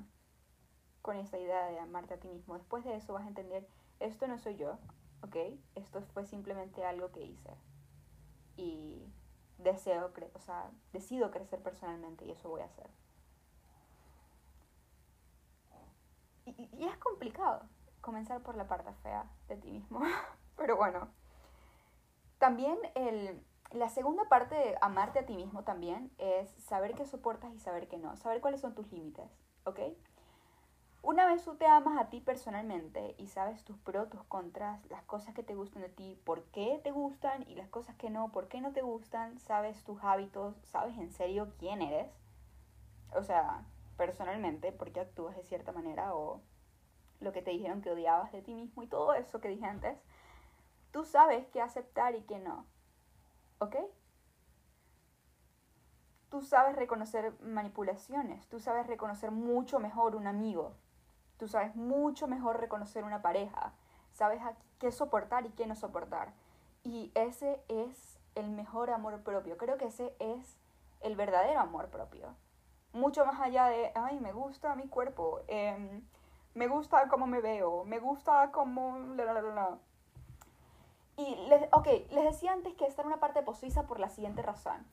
con 1.01 1.17
esta 1.17 1.37
idea 1.37 1.67
de 1.67 1.79
amarte 1.79 2.15
a 2.15 2.19
ti 2.19 2.27
mismo. 2.27 2.55
Después 2.55 2.83
de 2.83 2.95
eso 2.95 3.13
vas 3.13 3.25
a 3.25 3.29
entender, 3.29 3.67
esto 3.99 4.27
no 4.27 4.37
soy 4.39 4.55
yo, 4.55 4.77
¿ok? 5.21 5.35
Esto 5.75 6.01
fue 6.13 6.25
simplemente 6.25 6.85
algo 6.85 7.11
que 7.11 7.23
hice. 7.23 7.55
Y 8.55 9.05
deseo, 9.57 10.11
o 10.33 10.39
sea, 10.39 10.71
decido 10.93 11.31
crecer 11.31 11.61
personalmente 11.61 12.25
y 12.25 12.31
eso 12.31 12.49
voy 12.49 12.61
a 12.61 12.65
hacer. 12.65 12.89
Y 16.45 16.85
es 16.85 16.97
complicado 16.97 17.63
comenzar 18.01 18.41
por 18.41 18.55
la 18.55 18.67
parte 18.67 18.93
fea 19.03 19.29
de 19.49 19.57
ti 19.57 19.69
mismo. 19.69 19.99
Pero 20.55 20.77
bueno, 20.77 21.09
también 22.39 22.77
el 22.95 23.43
la 23.71 23.89
segunda 23.89 24.25
parte 24.25 24.55
de 24.55 24.77
amarte 24.81 25.19
a 25.19 25.25
ti 25.25 25.35
mismo 25.35 25.63
también 25.63 26.11
es 26.17 26.49
saber 26.63 26.93
qué 26.95 27.05
soportas 27.05 27.53
y 27.53 27.59
saber 27.59 27.87
qué 27.87 27.97
no, 27.97 28.15
saber 28.17 28.41
cuáles 28.41 28.61
son 28.61 28.75
tus 28.75 28.91
límites, 28.91 29.29
¿ok? 29.65 29.79
Una 31.01 31.25
vez 31.25 31.43
tú 31.43 31.55
te 31.55 31.65
amas 31.65 31.99
a 31.99 32.09
ti 32.09 32.19
personalmente 32.19 33.15
y 33.17 33.27
sabes 33.27 33.63
tus 33.63 33.77
pros, 33.77 34.09
tus 34.09 34.23
contras, 34.23 34.85
las 34.89 35.03
cosas 35.03 35.33
que 35.33 35.43
te 35.43 35.55
gustan 35.55 35.81
de 35.81 35.89
ti, 35.89 36.19
por 36.25 36.43
qué 36.45 36.81
te 36.83 36.91
gustan 36.91 37.43
y 37.47 37.55
las 37.55 37.69
cosas 37.69 37.95
que 37.95 38.09
no, 38.09 38.31
por 38.31 38.47
qué 38.47 38.61
no 38.61 38.73
te 38.73 38.81
gustan, 38.81 39.39
sabes 39.39 39.83
tus 39.83 40.03
hábitos, 40.03 40.55
sabes 40.65 40.97
en 40.97 41.11
serio 41.11 41.53
quién 41.59 41.81
eres, 41.81 42.11
o 43.13 43.23
sea, 43.23 43.63
personalmente, 43.95 44.71
por 44.71 44.91
qué 44.91 45.01
actúas 45.01 45.35
de 45.35 45.43
cierta 45.43 45.71
manera 45.71 46.13
o 46.13 46.41
lo 47.19 47.31
que 47.31 47.41
te 47.41 47.51
dijeron 47.51 47.81
que 47.81 47.91
odiabas 47.91 48.31
de 48.31 48.41
ti 48.41 48.53
mismo 48.53 48.83
y 48.83 48.87
todo 48.87 49.13
eso 49.13 49.39
que 49.39 49.49
dije 49.49 49.65
antes, 49.65 49.97
tú 50.91 51.03
sabes 51.03 51.47
qué 51.47 51.61
aceptar 51.61 52.15
y 52.15 52.21
qué 52.21 52.39
no. 52.39 52.65
¿Ok? 53.59 53.75
Tú 56.29 56.41
sabes 56.41 56.75
reconocer 56.75 57.33
manipulaciones, 57.41 58.47
tú 58.47 58.59
sabes 58.59 58.85
reconocer 58.85 59.31
mucho 59.31 59.79
mejor 59.79 60.15
un 60.15 60.27
amigo, 60.27 60.75
tú 61.37 61.47
sabes 61.47 61.75
mucho 61.75 62.27
mejor 62.27 62.59
reconocer 62.59 63.03
una 63.03 63.21
pareja, 63.21 63.73
sabes 64.11 64.41
qué 64.77 64.91
soportar 64.91 65.45
y 65.45 65.51
qué 65.51 65.65
no 65.65 65.75
soportar. 65.75 66.33
Y 66.83 67.11
ese 67.15 67.63
es 67.69 68.19
el 68.35 68.49
mejor 68.49 68.89
amor 68.91 69.21
propio, 69.23 69.57
creo 69.57 69.77
que 69.77 69.85
ese 69.85 70.15
es 70.19 70.59
el 71.01 71.15
verdadero 71.15 71.59
amor 71.59 71.89
propio. 71.89 72.35
Mucho 72.93 73.25
más 73.25 73.39
allá 73.39 73.67
de, 73.67 73.91
ay, 73.95 74.19
me 74.19 74.33
gusta 74.33 74.75
mi 74.75 74.87
cuerpo, 74.87 75.41
em, 75.47 76.05
me 76.53 76.67
gusta 76.67 77.07
cómo 77.07 77.25
me 77.25 77.41
veo, 77.41 77.85
me 77.85 77.99
gusta 77.99 78.51
cómo... 78.51 78.97
Y, 81.17 81.35
les, 81.49 81.67
ok, 81.73 81.87
les 82.11 82.23
decía 82.23 82.53
antes 82.53 82.75
que 82.75 82.85
esta 82.85 83.01
era 83.01 83.07
una 83.07 83.19
parte 83.19 83.41
posuiza 83.41 83.87
por 83.87 83.99
la 83.99 84.09
siguiente 84.09 84.43
razón. 84.43 84.85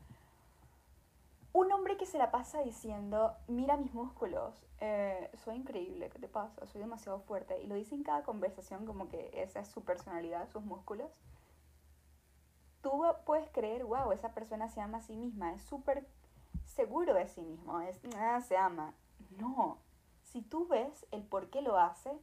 Un 1.52 1.70
hombre 1.70 1.96
que 1.96 2.06
se 2.06 2.18
la 2.18 2.30
pasa 2.30 2.62
diciendo, 2.62 3.36
mira 3.46 3.76
mis 3.76 3.92
músculos, 3.94 4.54
eh, 4.80 5.30
soy 5.44 5.56
increíble, 5.56 6.10
¿qué 6.10 6.18
te 6.18 6.26
pasa? 6.26 6.66
Soy 6.66 6.80
demasiado 6.80 7.20
fuerte. 7.20 7.62
Y 7.62 7.66
lo 7.66 7.74
dice 7.74 7.94
en 7.94 8.02
cada 8.02 8.22
conversación 8.22 8.86
como 8.86 9.08
que 9.08 9.30
esa 9.34 9.60
es 9.60 9.68
su 9.68 9.84
personalidad, 9.84 10.48
sus 10.48 10.64
músculos. 10.64 11.12
Tú 12.80 13.04
puedes 13.24 13.48
creer, 13.50 13.84
wow, 13.84 14.12
esa 14.12 14.32
persona 14.34 14.68
se 14.68 14.80
ama 14.80 14.98
a 14.98 15.02
sí 15.02 15.16
misma, 15.16 15.52
es 15.52 15.62
súper 15.62 16.06
seguro 16.64 17.14
de 17.14 17.28
sí 17.28 17.42
mismo, 17.42 17.80
es, 17.80 18.02
nada, 18.04 18.40
se 18.40 18.56
ama. 18.56 18.94
No, 19.38 19.78
si 20.22 20.42
tú 20.42 20.66
ves 20.66 21.06
el 21.12 21.22
por 21.22 21.50
qué 21.50 21.62
lo 21.62 21.78
hace, 21.78 22.18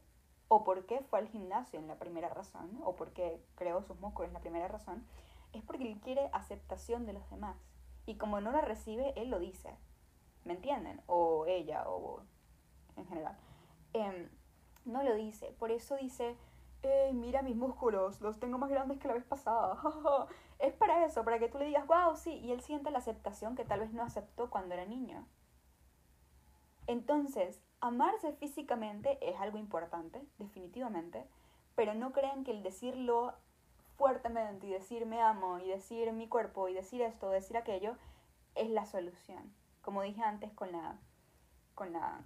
o 0.54 0.64
por 0.64 0.84
qué 0.84 1.00
fue 1.00 1.18
al 1.18 1.28
gimnasio 1.28 1.78
en 1.78 1.88
la 1.88 1.98
primera 1.98 2.28
razón, 2.28 2.78
o 2.84 2.94
por 2.94 3.12
qué 3.14 3.42
creó 3.54 3.82
sus 3.82 3.98
músculos 4.00 4.28
en 4.28 4.34
la 4.34 4.40
primera 4.40 4.68
razón, 4.68 5.02
es 5.54 5.62
porque 5.62 5.90
él 5.90 5.98
quiere 5.98 6.28
aceptación 6.34 7.06
de 7.06 7.14
los 7.14 7.30
demás. 7.30 7.56
Y 8.04 8.16
como 8.16 8.38
no 8.42 8.52
la 8.52 8.60
recibe, 8.60 9.14
él 9.16 9.30
lo 9.30 9.38
dice. 9.38 9.74
¿Me 10.44 10.52
entienden? 10.52 11.00
O 11.06 11.46
ella, 11.46 11.88
o 11.88 12.20
en 12.96 13.06
general. 13.06 13.34
Em, 13.94 14.28
no 14.84 15.02
lo 15.02 15.14
dice. 15.14 15.56
Por 15.58 15.70
eso 15.70 15.96
dice, 15.96 16.36
mira 17.14 17.40
mis 17.40 17.56
músculos, 17.56 18.20
los 18.20 18.38
tengo 18.38 18.58
más 18.58 18.68
grandes 18.68 18.98
que 18.98 19.08
la 19.08 19.14
vez 19.14 19.24
pasada. 19.24 19.80
es 20.58 20.74
para 20.74 21.06
eso, 21.06 21.24
para 21.24 21.38
que 21.38 21.48
tú 21.48 21.56
le 21.56 21.64
digas, 21.64 21.86
wow, 21.86 22.14
sí, 22.14 22.30
y 22.30 22.52
él 22.52 22.60
sienta 22.60 22.90
la 22.90 22.98
aceptación 22.98 23.56
que 23.56 23.64
tal 23.64 23.80
vez 23.80 23.94
no 23.94 24.02
aceptó 24.02 24.50
cuando 24.50 24.74
era 24.74 24.84
niño. 24.84 25.26
Entonces, 26.86 27.62
amarse 27.82 28.32
físicamente 28.34 29.18
es 29.20 29.38
algo 29.40 29.58
importante, 29.58 30.22
definitivamente, 30.38 31.26
pero 31.74 31.94
no 31.94 32.12
crean 32.12 32.44
que 32.44 32.52
el 32.52 32.62
decirlo 32.62 33.34
fuertemente 33.96 34.68
y 34.68 34.70
decir 34.70 35.04
me 35.04 35.20
amo 35.20 35.58
y 35.58 35.68
decir 35.68 36.12
mi 36.12 36.28
cuerpo 36.28 36.68
y 36.68 36.74
decir 36.74 37.02
esto, 37.02 37.28
decir 37.28 37.56
aquello, 37.56 37.96
es 38.54 38.70
la 38.70 38.86
solución. 38.86 39.52
Como 39.82 40.02
dije 40.02 40.22
antes 40.22 40.52
con 40.52 40.70
la 40.72 40.96
con 41.74 41.92
la 41.92 42.24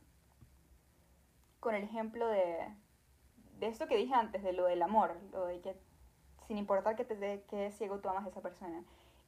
con 1.59 1.75
el 1.75 1.85
ejemplo 1.85 2.29
de 2.29 2.71
de 3.59 3.67
esto 3.69 3.89
que 3.89 3.97
dije 3.97 4.15
antes 4.15 4.43
de 4.43 4.53
lo 4.53 4.67
del 4.67 4.83
amor, 4.83 5.17
lo 5.33 5.47
de 5.47 5.61
que 5.63 5.75
sin 6.47 6.59
importar 6.59 6.97
que 6.97 7.05
te 7.07 7.17
dé 7.17 7.45
que 7.49 7.73
ciego 7.73 7.99
tú 8.01 8.11
amas 8.11 8.27
a 8.27 8.29
esa 8.29 8.43
persona. 8.43 8.85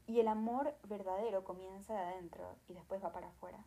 Y 0.06 0.20
el 0.20 0.28
amor 0.28 0.74
verdadero 0.84 1.44
comienza 1.44 1.94
de 1.94 2.00
adentro 2.00 2.54
y 2.68 2.74
después 2.74 3.02
va 3.02 3.12
para 3.12 3.28
afuera. 3.28 3.64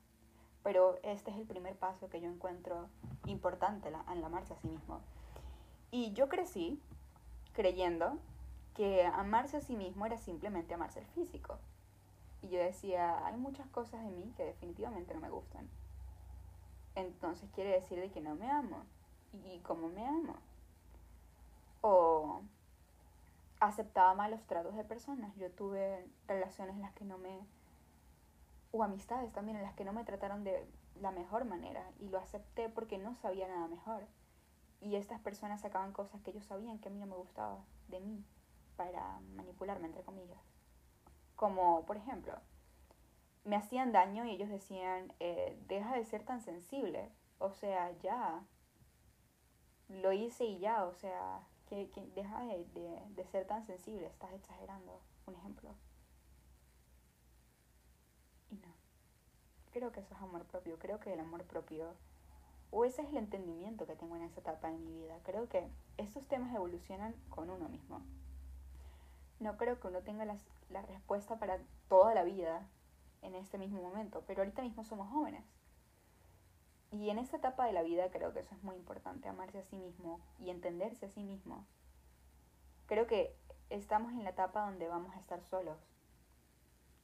Pero 0.63 0.99
este 1.03 1.31
es 1.31 1.37
el 1.37 1.45
primer 1.45 1.75
paso 1.75 2.09
que 2.09 2.21
yo 2.21 2.29
encuentro 2.29 2.87
importante 3.25 3.89
en 3.89 4.21
la 4.21 4.29
marcha 4.29 4.53
a 4.53 4.57
sí 4.57 4.67
mismo. 4.67 4.99
Y 5.89 6.13
yo 6.13 6.29
crecí 6.29 6.79
creyendo 7.53 8.17
que 8.75 9.05
amarse 9.05 9.57
a 9.57 9.61
sí 9.61 9.75
mismo 9.75 10.05
era 10.05 10.17
simplemente 10.17 10.73
amarse 10.73 10.99
el 10.99 11.07
físico. 11.07 11.57
Y 12.41 12.49
yo 12.49 12.59
decía, 12.59 13.25
hay 13.25 13.37
muchas 13.37 13.67
cosas 13.67 14.03
de 14.03 14.11
mí 14.11 14.33
que 14.37 14.45
definitivamente 14.45 15.13
no 15.13 15.19
me 15.19 15.29
gustan. 15.29 15.67
Entonces 16.95 17.49
quiere 17.53 17.71
decir 17.71 17.99
de 17.99 18.09
que 18.09 18.21
no 18.21 18.35
me 18.35 18.49
amo. 18.49 18.83
¿Y 19.33 19.59
cómo 19.59 19.89
me 19.89 20.05
amo? 20.05 20.35
O 21.81 22.41
aceptaba 23.59 24.13
malos 24.13 24.41
tratos 24.47 24.75
de 24.75 24.83
personas. 24.83 25.35
Yo 25.37 25.51
tuve 25.51 26.05
relaciones 26.27 26.75
en 26.75 26.81
las 26.81 26.93
que 26.93 27.05
no 27.05 27.17
me 27.17 27.39
o 28.71 28.83
amistades 28.83 29.31
también 29.33 29.57
en 29.57 29.63
las 29.63 29.73
que 29.73 29.85
no 29.85 29.93
me 29.93 30.03
trataron 30.03 30.43
de 30.43 30.67
la 30.95 31.11
mejor 31.11 31.45
manera 31.45 31.83
y 31.99 32.09
lo 32.09 32.19
acepté 32.19 32.69
porque 32.69 32.97
no 32.97 33.15
sabía 33.15 33.47
nada 33.47 33.67
mejor. 33.67 34.07
Y 34.81 34.95
estas 34.95 35.19
personas 35.19 35.61
sacaban 35.61 35.93
cosas 35.93 36.21
que 36.21 36.31
ellos 36.31 36.45
sabían 36.45 36.79
que 36.79 36.89
a 36.89 36.91
mí 36.91 36.99
no 36.99 37.05
me 37.05 37.15
gustaba 37.15 37.63
de 37.87 37.99
mí 37.99 38.23
para 38.75 39.19
manipularme, 39.35 39.87
entre 39.87 40.03
comillas. 40.03 40.41
Como, 41.35 41.85
por 41.85 41.97
ejemplo, 41.97 42.33
me 43.43 43.55
hacían 43.55 43.91
daño 43.91 44.25
y 44.25 44.31
ellos 44.31 44.49
decían, 44.49 45.13
eh, 45.19 45.57
deja 45.67 45.95
de 45.95 46.05
ser 46.05 46.23
tan 46.23 46.41
sensible. 46.41 47.11
O 47.39 47.51
sea, 47.51 47.91
ya. 47.99 48.43
Lo 49.89 50.13
hice 50.13 50.45
y 50.45 50.59
ya, 50.59 50.85
o 50.85 50.93
sea, 50.93 51.41
que, 51.67 51.89
deja 52.15 52.41
de, 52.45 52.65
de 53.09 53.25
ser 53.25 53.45
tan 53.45 53.65
sensible, 53.65 54.07
estás 54.07 54.31
exagerando. 54.33 55.01
Un 55.27 55.35
ejemplo. 55.35 55.75
Y 58.49 58.55
no. 58.55 58.73
Creo 59.71 59.91
que 59.91 60.01
eso 60.01 60.13
es 60.13 60.21
amor 60.21 60.45
propio. 60.45 60.77
Creo 60.79 60.99
que 60.99 61.13
el 61.13 61.19
amor 61.19 61.43
propio, 61.43 61.93
o 62.71 62.85
ese 62.85 63.01
es 63.01 63.09
el 63.09 63.17
entendimiento 63.17 63.85
que 63.85 63.95
tengo 63.95 64.15
en 64.15 64.23
esa 64.23 64.39
etapa 64.39 64.69
de 64.69 64.77
mi 64.77 64.93
vida. 64.93 65.17
Creo 65.23 65.47
que 65.47 65.67
estos 65.97 66.25
temas 66.27 66.53
evolucionan 66.53 67.15
con 67.29 67.49
uno 67.49 67.69
mismo. 67.69 68.01
No 69.39 69.57
creo 69.57 69.79
que 69.79 69.87
uno 69.87 70.01
tenga 70.01 70.25
las, 70.25 70.45
la 70.69 70.81
respuesta 70.81 71.37
para 71.39 71.59
toda 71.89 72.13
la 72.13 72.23
vida 72.23 72.67
en 73.21 73.35
este 73.35 73.57
mismo 73.57 73.81
momento, 73.81 74.23
pero 74.27 74.41
ahorita 74.41 74.61
mismo 74.61 74.83
somos 74.83 75.09
jóvenes. 75.09 75.43
Y 76.91 77.09
en 77.09 77.19
esta 77.19 77.37
etapa 77.37 77.65
de 77.65 77.73
la 77.73 77.83
vida 77.83 78.11
creo 78.11 78.33
que 78.33 78.41
eso 78.41 78.53
es 78.53 78.63
muy 78.63 78.75
importante, 78.75 79.29
amarse 79.29 79.59
a 79.59 79.63
sí 79.63 79.77
mismo 79.77 80.19
y 80.39 80.49
entenderse 80.49 81.05
a 81.05 81.09
sí 81.09 81.23
mismo. 81.23 81.65
Creo 82.85 83.07
que 83.07 83.33
estamos 83.69 84.11
en 84.11 84.25
la 84.25 84.31
etapa 84.31 84.65
donde 84.65 84.87
vamos 84.87 85.15
a 85.15 85.19
estar 85.19 85.41
solos. 85.43 85.77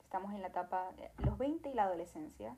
Estamos 0.08 0.34
en 0.34 0.42
la 0.42 0.48
etapa, 0.48 0.90
los 1.18 1.38
20 1.38 1.70
y 1.70 1.74
la 1.74 1.84
adolescencia, 1.84 2.56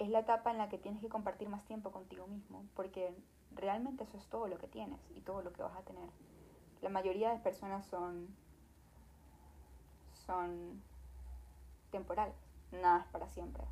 es 0.00 0.08
la 0.08 0.18
etapa 0.18 0.50
en 0.50 0.58
la 0.58 0.68
que 0.68 0.78
tienes 0.78 1.00
que 1.00 1.08
compartir 1.08 1.48
más 1.48 1.64
tiempo 1.64 1.92
contigo 1.92 2.26
mismo, 2.26 2.64
porque 2.74 3.14
realmente 3.54 4.02
eso 4.02 4.18
es 4.18 4.26
todo 4.26 4.48
lo 4.48 4.58
que 4.58 4.66
tienes 4.66 4.98
y 5.14 5.20
todo 5.20 5.42
lo 5.42 5.52
que 5.52 5.62
vas 5.62 5.76
a 5.76 5.82
tener. 5.82 6.10
La 6.82 6.88
mayoría 6.88 7.30
de 7.30 7.38
personas 7.38 7.86
son, 7.86 8.26
son 10.26 10.82
temporales, 11.92 12.34
nada 12.72 13.02
es 13.02 13.06
para 13.12 13.28
siempre. 13.28 13.62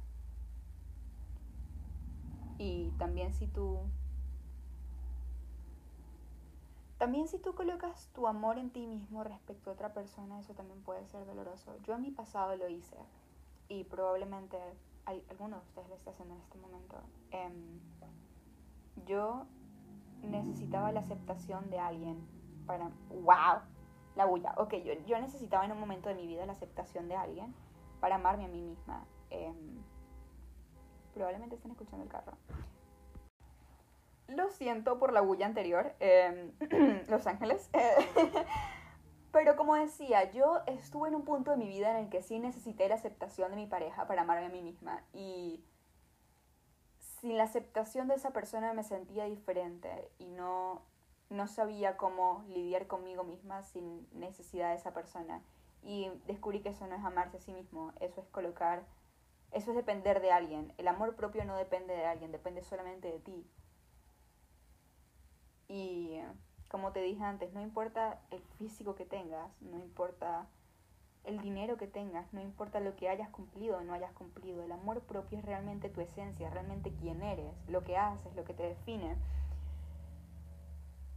Y 2.59 2.93
también 2.97 3.33
si 3.33 3.49
tú 3.49 3.81
también 7.04 7.28
si 7.28 7.38
tú 7.38 7.54
colocas 7.54 8.08
tu 8.14 8.26
amor 8.26 8.56
en 8.56 8.70
ti 8.70 8.87
mismo 8.87 9.25
respecto 9.25 9.68
a 9.68 9.75
otra 9.75 9.92
persona, 9.92 10.40
eso 10.40 10.54
también 10.54 10.80
puede 10.80 11.04
ser 11.04 11.26
doloroso. 11.26 11.76
Yo 11.82 11.92
en 11.92 12.00
mi 12.00 12.11
pasado 12.11 12.56
lo 12.56 12.66
hice 12.66 12.96
y 13.68 13.84
probablemente 13.84 14.56
hay, 15.04 15.23
alguno 15.28 15.56
de 15.56 15.62
ustedes 15.64 15.88
lo 15.90 15.96
está 15.96 16.12
haciendo 16.12 16.34
en 16.34 16.40
este 16.40 16.56
momento. 16.56 16.96
Em, 17.30 17.78
yo 19.04 19.44
necesitaba 20.23 20.92
la 20.92 21.00
aceptación 21.00 21.68
de 21.68 21.78
alguien 21.78 22.26
para... 22.64 22.90
¡Wow! 23.11 23.61
La 24.16 24.25
bulla. 24.25 24.54
Ok, 24.56 24.73
yo, 24.76 24.94
yo 25.06 25.20
necesitaba 25.20 25.66
en 25.66 25.73
un 25.73 25.80
momento 25.80 26.08
de 26.08 26.14
mi 26.14 26.26
vida 26.26 26.46
la 26.46 26.52
aceptación 26.52 27.06
de 27.11 27.16
alguien 27.16 27.54
para 28.00 28.14
amarme 28.14 28.46
a 28.46 28.49
mí 28.49 28.62
misma. 28.62 29.04
Em, 29.28 29.76
probablemente 31.12 31.56
estén 31.56 31.73
escuchando 31.73 32.02
el 32.02 32.11
carro. 32.11 32.32
Lo 34.28 34.50
siento 34.50 34.99
por 34.99 35.12
la 35.12 35.21
bulla 35.21 35.47
anterior, 35.47 35.95
em, 36.00 36.52
Los 37.09 37.26
Ángeles. 37.26 37.71
Pero 39.33 39.57
como 39.57 39.75
decía, 39.75 40.31
yo 40.31 40.61
estuve 40.66 41.09
en 41.09 41.16
un 41.16 41.25
punto 41.25 41.50
de 41.50 41.57
mi 41.57 41.66
vida 41.66 41.90
en 41.90 42.04
el 42.04 42.09
que 42.09 42.23
sí 42.23 42.38
necesité 42.38 42.88
la 42.88 42.95
aceptación 42.95 43.50
de 43.50 43.57
mi 43.57 43.66
pareja 43.66 44.07
para 44.07 44.23
amarme 44.23 44.47
a 44.47 44.49
mí 44.49 44.62
misma. 44.62 45.02
Y 45.12 45.64
sin 46.99 47.37
la 47.37 47.45
aceptación 47.45 48.07
de 48.07 48.14
esa 48.14 48.33
persona 48.33 48.73
me 48.75 48.85
sentía 48.85 49.25
diferente 49.25 50.09
y 50.19 50.26
no, 50.26 50.83
no 51.31 51.49
sabía 51.49 51.97
cómo 51.97 52.45
lidiar 52.49 52.87
conmigo 52.87 53.25
misma 53.25 53.62
sin 53.64 54.07
necesidad 54.12 54.71
de 54.71 54.76
esa 54.76 54.95
persona. 54.95 55.43
Y 55.83 56.11
descubrí 56.26 56.61
que 56.61 56.69
eso 56.69 56.87
no 56.87 56.95
es 56.95 57.04
amarse 57.04 57.38
a 57.38 57.40
sí 57.40 57.52
mismo, 57.52 57.93
eso 57.99 58.21
es 58.21 58.28
colocar, 58.28 58.84
eso 59.50 59.71
es 59.71 59.76
depender 59.76 60.21
de 60.21 60.32
alguien. 60.32 60.73
El 60.78 60.87
amor 60.87 61.17
propio 61.17 61.45
no 61.45 61.56
depende 61.56 61.95
de 61.95 62.06
alguien, 62.06 62.30
depende 62.30 62.63
solamente 62.63 63.10
de 63.10 63.19
ti. 63.19 63.45
Y 65.69 66.21
como 66.69 66.93
te 66.93 67.00
dije 67.00 67.23
antes, 67.23 67.53
no 67.53 67.61
importa 67.61 68.21
el 68.31 68.43
físico 68.59 68.95
que 68.95 69.05
tengas, 69.05 69.50
no 69.63 69.79
importa 69.79 70.49
el 71.25 71.41
dinero 71.41 71.77
que 71.77 71.87
tengas, 71.87 72.33
no 72.33 72.41
importa 72.41 72.81
lo 72.81 72.97
que 72.97 73.09
hayas 73.09 73.31
cumplido 73.31 73.79
o 73.79 73.81
no 73.81 73.95
hayas 73.95 74.13
cumplido, 74.13 74.63
el 74.63 74.73
amor 74.73 75.00
propio 75.00 75.39
es 75.39 75.45
realmente 75.45 75.89
tu 75.89 76.00
esencia, 76.00 76.50
realmente 76.50 76.93
quién 77.00 77.23
eres, 77.23 77.55
lo 77.69 77.83
que 77.83 77.97
haces, 77.97 78.35
lo 78.37 78.45
que 78.45 78.55
te 78.55 78.63
define. 78.63 79.17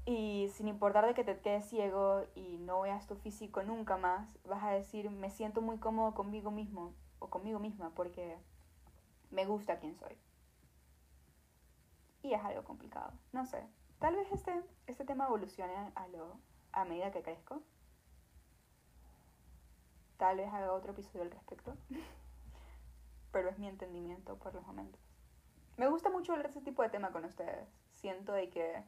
Y 0.05 0.47
sin 0.53 0.69
importar 0.69 1.05
de 1.05 1.13
que 1.13 1.25
te 1.25 1.37
quedes 1.39 1.65
ciego 1.65 2.23
y 2.33 2.57
no 2.59 2.81
veas 2.81 3.07
tu 3.07 3.15
físico 3.15 3.61
nunca 3.63 3.97
más, 3.97 4.39
vas 4.45 4.63
a 4.63 4.71
decir, 4.71 5.09
me 5.09 5.29
siento 5.29 5.61
muy 5.61 5.77
cómodo 5.77 6.15
conmigo 6.15 6.51
mismo 6.51 6.93
o 7.19 7.29
conmigo 7.29 7.59
misma 7.59 7.91
porque 7.93 8.37
me 9.31 9.45
gusta 9.45 9.79
quién 9.79 9.97
soy. 9.97 10.15
Y 12.21 12.33
es 12.33 12.41
algo 12.43 12.63
complicado, 12.63 13.11
no 13.33 13.45
sé, 13.45 13.67
Tal 13.99 14.15
vez 14.15 14.31
este, 14.31 14.53
este 14.85 15.05
tema 15.05 15.25
evolucione 15.25 15.73
a, 15.95 16.07
lo, 16.09 16.39
a 16.71 16.85
medida 16.85 17.11
que 17.11 17.23
crezco. 17.23 17.63
Tal 20.17 20.37
vez 20.37 20.53
haga 20.53 20.71
otro 20.71 20.91
episodio 20.91 21.23
al 21.23 21.31
respecto. 21.31 21.75
Pero 23.31 23.49
es 23.49 23.57
mi 23.57 23.67
entendimiento 23.67 24.37
por 24.37 24.53
los 24.53 24.65
momentos. 24.65 25.01
Me 25.77 25.87
gusta 25.87 26.11
mucho 26.11 26.31
hablar 26.31 26.47
de 26.47 26.59
este 26.59 26.69
tipo 26.69 26.83
de 26.83 26.89
tema 26.89 27.11
con 27.11 27.25
ustedes. 27.25 27.67
Siento 27.91 28.33
de 28.33 28.49
que 28.49 28.83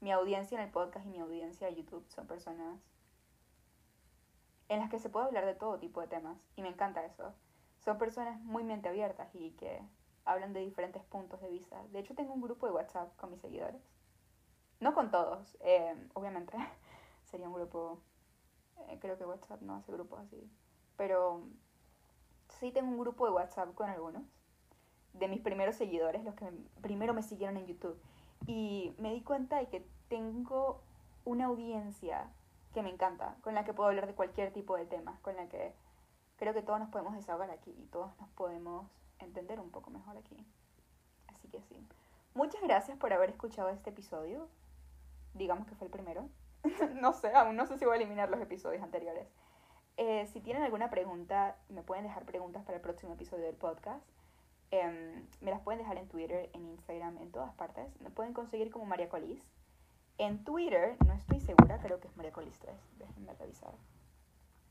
mi 0.00 0.10
audiencia 0.10 0.56
en 0.58 0.64
el 0.64 0.70
podcast 0.70 1.04
y 1.04 1.10
mi 1.10 1.20
audiencia 1.20 1.68
en 1.68 1.76
YouTube 1.76 2.08
son 2.08 2.26
personas 2.26 2.80
en 4.68 4.80
las 4.80 4.90
que 4.90 4.98
se 4.98 5.10
puede 5.10 5.26
hablar 5.26 5.44
de 5.44 5.54
todo 5.54 5.78
tipo 5.78 6.00
de 6.00 6.08
temas. 6.08 6.38
Y 6.56 6.62
me 6.62 6.68
encanta 6.68 7.04
eso. 7.04 7.34
Son 7.78 7.98
personas 7.98 8.40
muy 8.40 8.64
mente 8.64 8.88
abiertas 8.88 9.34
y 9.34 9.50
que 9.52 9.82
hablan 10.24 10.54
de 10.54 10.60
diferentes 10.60 11.02
puntos 11.04 11.42
de 11.42 11.50
vista. 11.50 11.82
De 11.88 11.98
hecho, 11.98 12.14
tengo 12.14 12.32
un 12.32 12.40
grupo 12.40 12.66
de 12.66 12.72
WhatsApp 12.72 13.14
con 13.16 13.30
mis 13.30 13.40
seguidores 13.40 13.82
no 14.80 14.94
con 14.94 15.10
todos, 15.10 15.56
eh, 15.60 15.94
obviamente. 16.14 16.56
Sería 17.30 17.48
un 17.48 17.54
grupo, 17.54 18.00
eh, 18.88 18.98
creo 19.00 19.16
que 19.16 19.24
WhatsApp 19.24 19.60
no 19.62 19.76
hace 19.76 19.92
grupos 19.92 20.20
así. 20.20 20.50
Pero 20.96 21.42
sí 22.58 22.72
tengo 22.72 22.88
un 22.88 22.98
grupo 22.98 23.26
de 23.26 23.32
WhatsApp 23.32 23.74
con 23.74 23.88
algunos. 23.88 24.22
De 25.12 25.28
mis 25.28 25.40
primeros 25.40 25.76
seguidores, 25.76 26.24
los 26.24 26.34
que 26.34 26.46
primero 26.80 27.14
me 27.14 27.22
siguieron 27.22 27.56
en 27.56 27.66
YouTube. 27.66 28.00
Y 28.46 28.94
me 28.98 29.12
di 29.12 29.22
cuenta 29.22 29.58
de 29.58 29.68
que 29.68 29.86
tengo 30.08 30.80
una 31.24 31.46
audiencia 31.46 32.30
que 32.72 32.82
me 32.82 32.90
encanta, 32.90 33.36
con 33.42 33.54
la 33.54 33.64
que 33.64 33.74
puedo 33.74 33.88
hablar 33.88 34.06
de 34.06 34.14
cualquier 34.14 34.52
tipo 34.52 34.76
de 34.76 34.86
temas, 34.86 35.18
con 35.20 35.36
la 35.36 35.48
que 35.48 35.74
creo 36.36 36.54
que 36.54 36.62
todos 36.62 36.78
nos 36.78 36.88
podemos 36.88 37.14
desahogar 37.14 37.50
aquí 37.50 37.74
y 37.76 37.86
todos 37.86 38.16
nos 38.20 38.28
podemos 38.30 38.86
entender 39.18 39.60
un 39.60 39.70
poco 39.70 39.90
mejor 39.90 40.16
aquí. 40.16 40.46
Así 41.28 41.48
que 41.48 41.60
sí. 41.62 41.76
Muchas 42.34 42.62
gracias 42.62 42.96
por 42.96 43.12
haber 43.12 43.30
escuchado 43.30 43.68
este 43.68 43.90
episodio 43.90 44.48
digamos 45.34 45.66
que 45.66 45.74
fue 45.74 45.86
el 45.86 45.92
primero. 45.92 46.28
no 47.00 47.12
sé, 47.12 47.32
aún 47.34 47.56
no 47.56 47.66
sé 47.66 47.78
si 47.78 47.84
voy 47.84 47.94
a 47.94 47.96
eliminar 47.96 48.30
los 48.30 48.40
episodios 48.40 48.82
anteriores. 48.82 49.26
Eh, 49.96 50.26
si 50.32 50.40
tienen 50.40 50.62
alguna 50.62 50.90
pregunta, 50.90 51.56
me 51.68 51.82
pueden 51.82 52.04
dejar 52.04 52.24
preguntas 52.24 52.64
para 52.64 52.76
el 52.76 52.82
próximo 52.82 53.14
episodio 53.14 53.44
del 53.44 53.56
podcast. 53.56 54.04
Em, 54.70 55.26
me 55.40 55.50
las 55.50 55.60
pueden 55.60 55.80
dejar 55.80 55.98
en 55.98 56.08
Twitter, 56.08 56.48
en 56.52 56.66
Instagram, 56.66 57.18
en 57.18 57.32
todas 57.32 57.52
partes. 57.54 57.88
Me 58.00 58.10
pueden 58.10 58.32
conseguir 58.32 58.70
como 58.70 58.84
María 58.86 59.08
Colis. 59.08 59.42
En 60.18 60.44
Twitter, 60.44 60.96
no 61.06 61.12
estoy 61.12 61.40
segura, 61.40 61.78
creo 61.80 62.00
que 62.00 62.08
es 62.08 62.16
María 62.16 62.32
Colis 62.32 62.58
3. 62.60 62.74
Déjenme 62.98 63.34
revisar. 63.34 63.74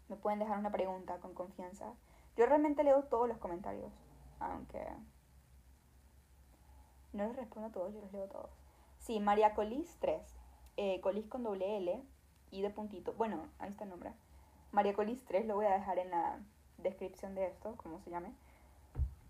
Me 0.08 0.16
pueden 0.16 0.40
dejar 0.40 0.58
una 0.58 0.72
pregunta 0.72 1.18
con 1.18 1.34
confianza. 1.34 1.94
Yo 2.36 2.46
realmente 2.46 2.84
leo 2.84 3.04
todos 3.04 3.28
los 3.28 3.38
comentarios, 3.38 3.92
aunque 4.40 4.80
no 7.12 7.26
les 7.26 7.36
respondo 7.36 7.70
a 7.70 7.72
todos, 7.72 7.94
yo 7.94 8.02
los 8.02 8.14
leo 8.14 8.28
todos. 8.28 8.52
Sí, 9.00 9.20
María 9.20 9.54
Colis 9.54 9.98
3 10.00 10.39
eh, 10.82 11.02
Colis 11.02 11.28
con 11.28 11.44
doble 11.44 11.76
L 11.76 12.02
y 12.52 12.62
de 12.62 12.70
puntito. 12.70 13.12
Bueno, 13.14 13.50
ahí 13.60 13.70
está 13.70 13.84
el 13.84 13.90
nombre. 13.90 14.14
María 14.72 14.94
Colis 14.94 15.26
3 15.26 15.46
lo 15.46 15.56
voy 15.56 15.66
a 15.66 15.74
dejar 15.74 16.00
en 16.00 16.10
la 16.10 16.40
descripción 16.78 17.36
de 17.36 17.48
esto, 17.48 17.76
como 17.76 18.00
se 18.00 18.10
llame. 18.10 18.32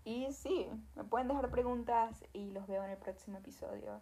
Y 0.04 0.30
sí, 0.30 0.68
me 0.94 1.02
pueden 1.02 1.26
dejar 1.26 1.50
preguntas 1.50 2.24
y 2.32 2.52
los 2.52 2.68
veo 2.68 2.84
en 2.84 2.90
el 2.90 2.98
próximo 2.98 3.38
episodio. 3.38 4.00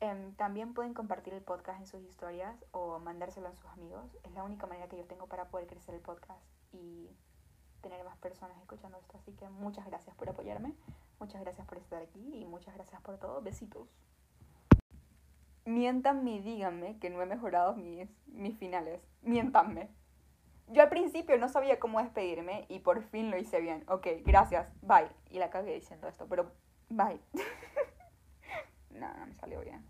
Em, 0.00 0.34
también 0.34 0.74
pueden 0.74 0.92
compartir 0.92 1.32
el 1.32 1.40
podcast 1.40 1.80
en 1.80 1.86
sus 1.86 2.02
historias 2.02 2.54
o 2.72 2.98
mandárselo 2.98 3.48
a 3.48 3.54
sus 3.54 3.64
amigos. 3.70 4.04
Es 4.22 4.32
la 4.32 4.44
única 4.44 4.66
manera 4.66 4.86
que 4.86 4.98
yo 4.98 5.06
tengo 5.06 5.26
para 5.26 5.48
poder 5.48 5.66
crecer 5.66 5.94
el 5.94 6.02
podcast 6.02 6.44
y 6.70 7.08
tener 7.80 8.04
más 8.04 8.18
personas 8.18 8.58
escuchando 8.58 8.98
esto. 8.98 9.16
Así 9.16 9.32
que 9.32 9.48
muchas 9.48 9.86
gracias 9.86 10.14
por 10.16 10.28
apoyarme, 10.28 10.74
muchas 11.18 11.40
gracias 11.40 11.66
por 11.66 11.78
estar 11.78 12.02
aquí 12.02 12.42
y 12.42 12.44
muchas 12.44 12.74
gracias 12.74 13.00
por 13.00 13.16
todo. 13.16 13.40
Besitos 13.40 13.88
miéntanme 15.64 16.36
y 16.36 16.40
díganme 16.40 16.98
que 16.98 17.10
no 17.10 17.22
he 17.22 17.26
mejorado 17.26 17.74
mis, 17.74 18.08
mis 18.26 18.56
finales. 18.58 19.00
Miéntanme. 19.22 19.90
Yo 20.68 20.82
al 20.82 20.88
principio 20.88 21.36
no 21.38 21.48
sabía 21.48 21.78
cómo 21.78 22.00
despedirme 22.00 22.66
y 22.68 22.80
por 22.80 23.02
fin 23.02 23.30
lo 23.30 23.38
hice 23.38 23.60
bien. 23.60 23.84
Ok, 23.88 24.06
gracias, 24.24 24.72
bye. 24.80 25.08
Y 25.30 25.38
la 25.38 25.50
cagué 25.50 25.74
diciendo 25.74 26.08
esto, 26.08 26.26
pero 26.28 26.52
bye. 26.88 27.20
no, 28.90 29.14
no 29.14 29.26
me 29.26 29.34
salió 29.34 29.60
bien. 29.60 29.84